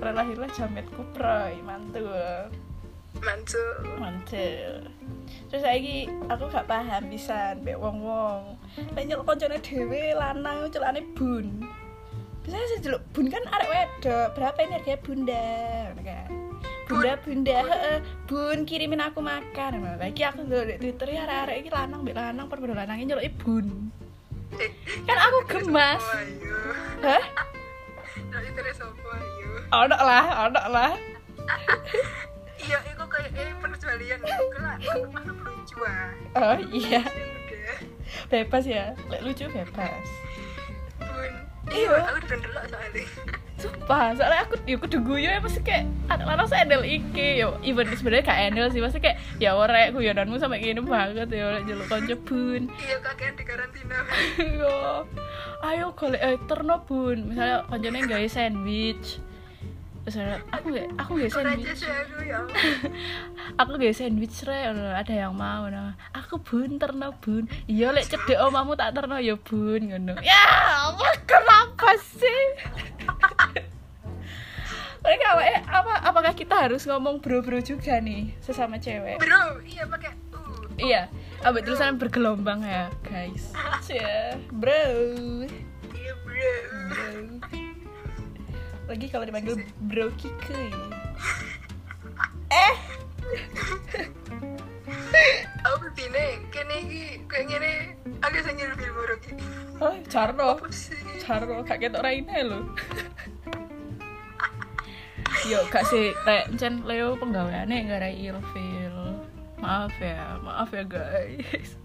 [0.06, 2.10] Lahirlah jametku pray mantul
[3.26, 3.74] mantul.
[3.98, 4.74] Mantul.
[5.50, 8.42] Terus lagi aku gak paham bisa mbek wong wong
[8.94, 11.66] nek nyeluk koncone dhewe lanang celane bun.
[12.46, 15.48] Biasanya sih jeluk bun kan arek wedok berapa ini harganya bunda
[16.06, 16.30] kan?
[16.86, 17.98] Bunda bunda heeh.
[18.30, 19.98] Bun kirimin aku makan.
[19.98, 23.90] Lagi aku ndelok di twitter ya arek-arek iki lanang mbek lanang per lanangnya nyeluk bun.
[24.56, 24.72] Eh,
[25.10, 26.04] kan aku gemas.
[27.02, 27.26] hah?
[28.76, 29.50] Sopo ayo?
[29.72, 30.92] Ono lah ono lah
[32.66, 36.10] iya itu kayak eh penjualian itu lah aku lucu ah
[36.54, 37.02] oh iya
[37.66, 40.08] Ya bebas ya lek lucu bebas
[41.02, 41.34] bun
[41.66, 41.90] Iya.
[41.90, 43.04] iya aku ndelok soalnya
[43.56, 47.56] Sumpah, soalnya aku ya kudu guyu ya pasti kayak anak lanang saya handle iki yo.
[47.66, 51.64] Even sebenarnya gak handle sih, pasti kayak ya ora guyonanmu sampai gini banget ya oleh
[51.66, 52.68] jeluk konco bun.
[52.78, 53.98] iya kakean di karantina
[54.60, 55.08] Yo.
[55.64, 57.32] Ayo golek eh, terno bun.
[57.32, 59.18] Misalnya koncone gawe sandwich.
[60.06, 61.82] Ada, aku gak aku gak sandwich.
[63.58, 65.98] aku ya gak sandwich re ada yang mau nah.
[66.14, 67.50] Aku bun terno bun.
[67.66, 70.14] Iya lek cedek omamu tak terno ya bun ngono.
[70.22, 70.46] Ya,
[70.94, 72.42] apa kenapa sih?
[75.06, 79.22] Mereka apa, eh, apa apakah kita harus ngomong bro-bro juga nih sesama cewek?
[79.22, 81.02] bro iya pakai uh Iya,
[81.46, 83.54] abis tulisan bergelombang ya, guys.
[84.62, 84.82] Bro.
[85.94, 86.54] iya bro
[86.90, 87.65] Bro.
[88.86, 89.58] Lagi kalau dipanggil
[89.90, 90.70] bro Kike.
[92.46, 92.76] Eh,
[95.66, 97.72] aku begini kene iki kayak gini
[98.22, 99.34] aku sing nyelfil buruk iki
[99.82, 100.62] oh, Carno.
[101.20, 102.62] Carno, gak ketok raine lho.
[105.52, 108.98] Yo, gak sih, kayak Ncen Leo penggaweane gara ilfil.
[109.62, 111.78] Maaf ya, maaf ya guys.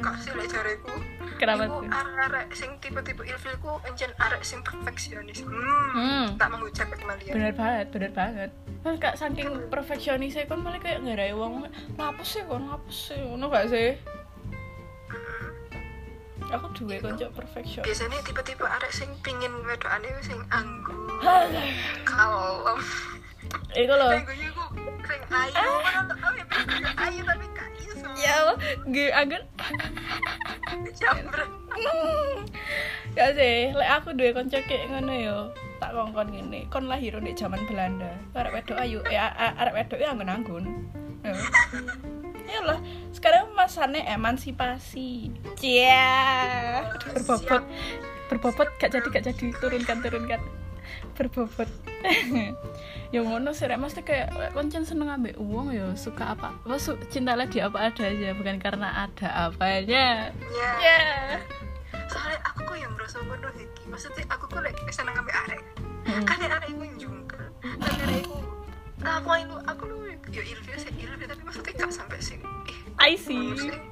[0.00, 0.92] Kak sih lek jareku
[1.36, 5.40] Kenapa iku arek-arek sing tipe-tipe ilfil ku encen arek sing perfeksionis.
[5.40, 6.26] Hmm, Hmm.
[6.36, 7.32] tak mengucap kembalian.
[7.32, 8.50] Bener banget bener banget.
[8.80, 11.64] Mas kak saking perfeksionisnya kan malah kayak nggak ada uang
[11.96, 13.96] ngapus sih kon ngapus sih ngono gak sih?
[16.50, 17.86] Aku juga konco perfeksionis.
[17.86, 20.98] biasanya tipe-tipe arek sing pingin wedokane sing anggun
[22.02, 22.80] kalem
[23.74, 24.14] Iku loh
[25.10, 29.42] sing ayu ya tapi gak iso ya Allah gue agar
[30.94, 31.50] jambret.
[33.18, 35.36] Gak sih lek aku duwe konco kayak ngono yo
[35.82, 36.68] tak kongkon ngene.
[36.70, 38.12] Kon lahir di zaman Belanda.
[38.36, 40.66] Arek wedok ayu eh arek wedok ya anggun-anggun
[41.20, 41.36] Ya.
[42.48, 42.80] ya lah
[43.12, 45.28] sekarang masane emansipasi.
[45.60, 46.80] Cia
[47.12, 47.60] berbobot
[48.32, 49.46] berbobot gak jadi gak jadi.
[49.58, 50.40] Turunkan turunkan
[51.20, 51.68] berbobot
[53.14, 53.76] yang ngono sih Rek.
[53.76, 58.08] mesti kayak koncen seneng ambek uang ya suka apa apa su cinta lagi apa ada
[58.08, 60.32] aja bukan karena ada apanya.
[60.32, 61.00] Ya ya
[62.08, 65.62] soalnya aku kok yang merasa bodoh iki maksudnya aku kok lagi seneng ngambil arek.
[66.06, 66.24] Mm.
[66.24, 67.42] kan arek iku yang jungkel.
[67.60, 68.38] Tapi arek iku
[69.00, 69.56] mau itu?
[69.68, 69.96] Aku lu
[70.30, 71.26] yo ilfil sih ilfil.
[71.28, 72.40] Tapi maksudnya gak sampai sing
[72.70, 73.36] ih I see.
[73.36, 73.82] Maksudnya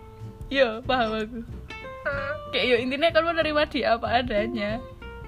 [0.49, 1.39] yo paham aku.
[2.09, 4.79] Eh, kayak yo intinya kan menerima dia apa adanya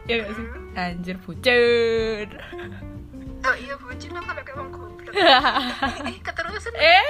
[0.09, 0.46] ya gak sih?
[0.78, 2.28] Anjir bucin
[3.44, 5.12] oh iya bucin lah kalau kayak orang goblok.
[6.11, 6.72] Eh keterusan.
[6.76, 7.07] Eh.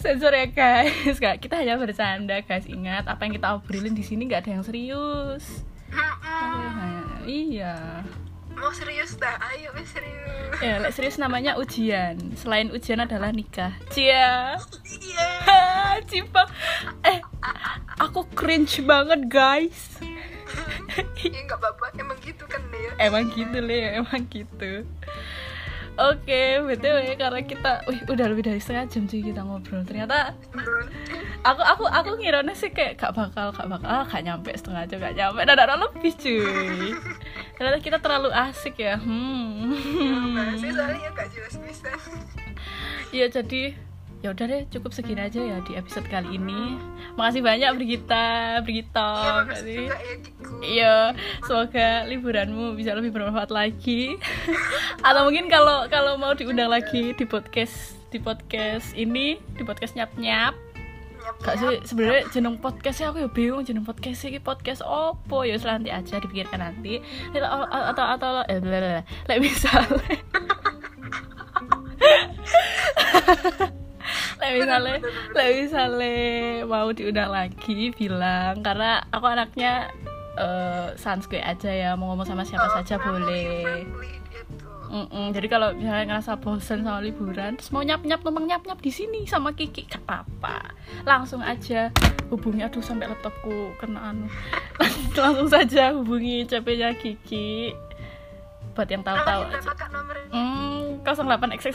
[0.00, 1.16] Sensor ya guys.
[1.18, 2.66] Kak, kita hanya bercanda guys.
[2.68, 5.64] Ingat apa yang kita obrolin di sini nggak ada yang serius.
[5.92, 7.22] Mm-mm.
[7.28, 8.02] iya.
[8.56, 9.36] Mau serius dah?
[9.52, 10.58] Ayo serius.
[10.64, 12.16] Ya lek serius namanya ujian.
[12.34, 13.76] Selain ujian adalah nikah.
[13.92, 14.56] Cia.
[14.82, 15.28] Iya.
[16.10, 16.48] Cipang
[17.04, 17.18] eh
[17.98, 19.96] aku cringe banget guys
[21.34, 21.86] ya nggak apa-apa.
[21.98, 24.86] Emang gitu kan dia emang gitu le emang gitu.
[25.96, 29.80] Oke btw karena kita wih udah lebih dari setengah jam sih kita ngobrol.
[29.80, 30.36] Ternyata
[31.40, 35.00] aku aku aku ngiranya sih kayak gak bakal gak bakal ah gak nyampe setengah jam
[35.00, 35.40] gak nyampe.
[35.48, 36.92] Dan ada lebih cuy.
[37.56, 39.72] Ternyata kita terlalu asik ya hmm.
[40.36, 41.88] Bahasnya soalnya gak jelas bisa
[43.16, 43.72] Iya jadi
[44.24, 46.80] ya udah deh cukup segini aja ya di episode kali ini.
[47.16, 48.26] Makasih banyak Brigita,
[48.58, 49.10] iya Brigita.
[49.44, 50.96] makasih ya Kiku Iya,
[51.44, 54.16] semoga liburanmu bisa lebih bermanfaat lagi.
[55.06, 60.12] Atau mungkin kalau kalau mau diundang lagi di podcast di podcast ini, di podcast nyap
[60.16, 60.54] nyap.
[61.42, 61.60] Gak nyap.
[61.60, 65.90] sih sebenarnya jeneng podcastnya aku ya bingung jeneng podcast ini podcast opo ya setelah nanti
[65.90, 67.02] aja dipikirkan nanti
[67.34, 68.62] atau atau atau eh
[69.42, 70.16] misalnya
[74.46, 74.96] lek misalnya
[75.34, 76.14] lek misalnya
[76.64, 78.62] mau diundang lagi bilang.
[78.62, 79.90] Karena aku anaknya
[80.94, 83.82] sanskrit aja ya mau ngomong sama siapa Oh, saja boleh.
[84.30, 84.68] gitu.
[84.86, 88.78] Mm-mm, jadi kalau misalnya ngerasa bosen sama liburan terus mau nyap nyap numpang nyap nyap
[88.78, 90.70] di sini sama Kiki gak apa
[91.02, 91.90] langsung aja
[92.30, 94.30] hubungi aduh sampai laptopku kena anu.
[95.18, 97.74] Langsung saja hubungi CP-nya Kiki
[98.76, 99.72] buat yang tahu-tahu aja?
[100.28, 101.74] Hmm, 08 XX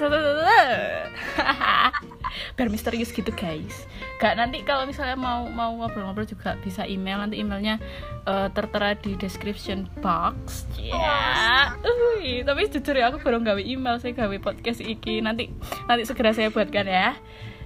[2.55, 3.87] biar misterius gitu guys
[4.19, 7.79] gak nanti kalau misalnya mau mau ngobrol-ngobrol juga bisa email nanti emailnya
[8.27, 14.15] eh, tertera di description box ya Ui, tapi jujur ya aku baru gawe email saya
[14.15, 15.51] gawe podcast iki nanti
[15.87, 17.15] nanti segera saya buatkan ya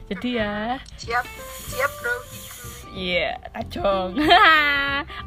[0.09, 0.53] jadi ya
[1.01, 1.25] siap
[1.65, 2.15] siap bro
[2.95, 4.15] iya acong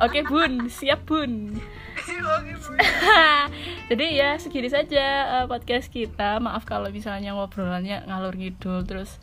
[0.05, 1.61] oke bun siap bun.
[3.91, 5.07] jadi ya segini saja
[5.43, 6.41] eh, podcast kita.
[6.41, 9.21] Maaf kalau misalnya ngobrolannya ngalur ngidul terus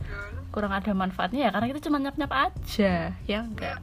[0.54, 3.82] kurang ada manfaatnya ya karena kita cuma nyap nyap aja ya enggak?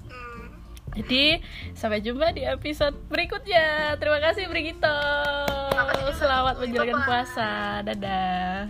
[0.93, 1.41] Jadi
[1.73, 3.97] sampai jumpa di episode berikutnya.
[3.97, 4.99] Terima kasih Brigito.
[6.21, 7.81] Selamat menjalankan puasa.
[7.81, 8.69] Dadah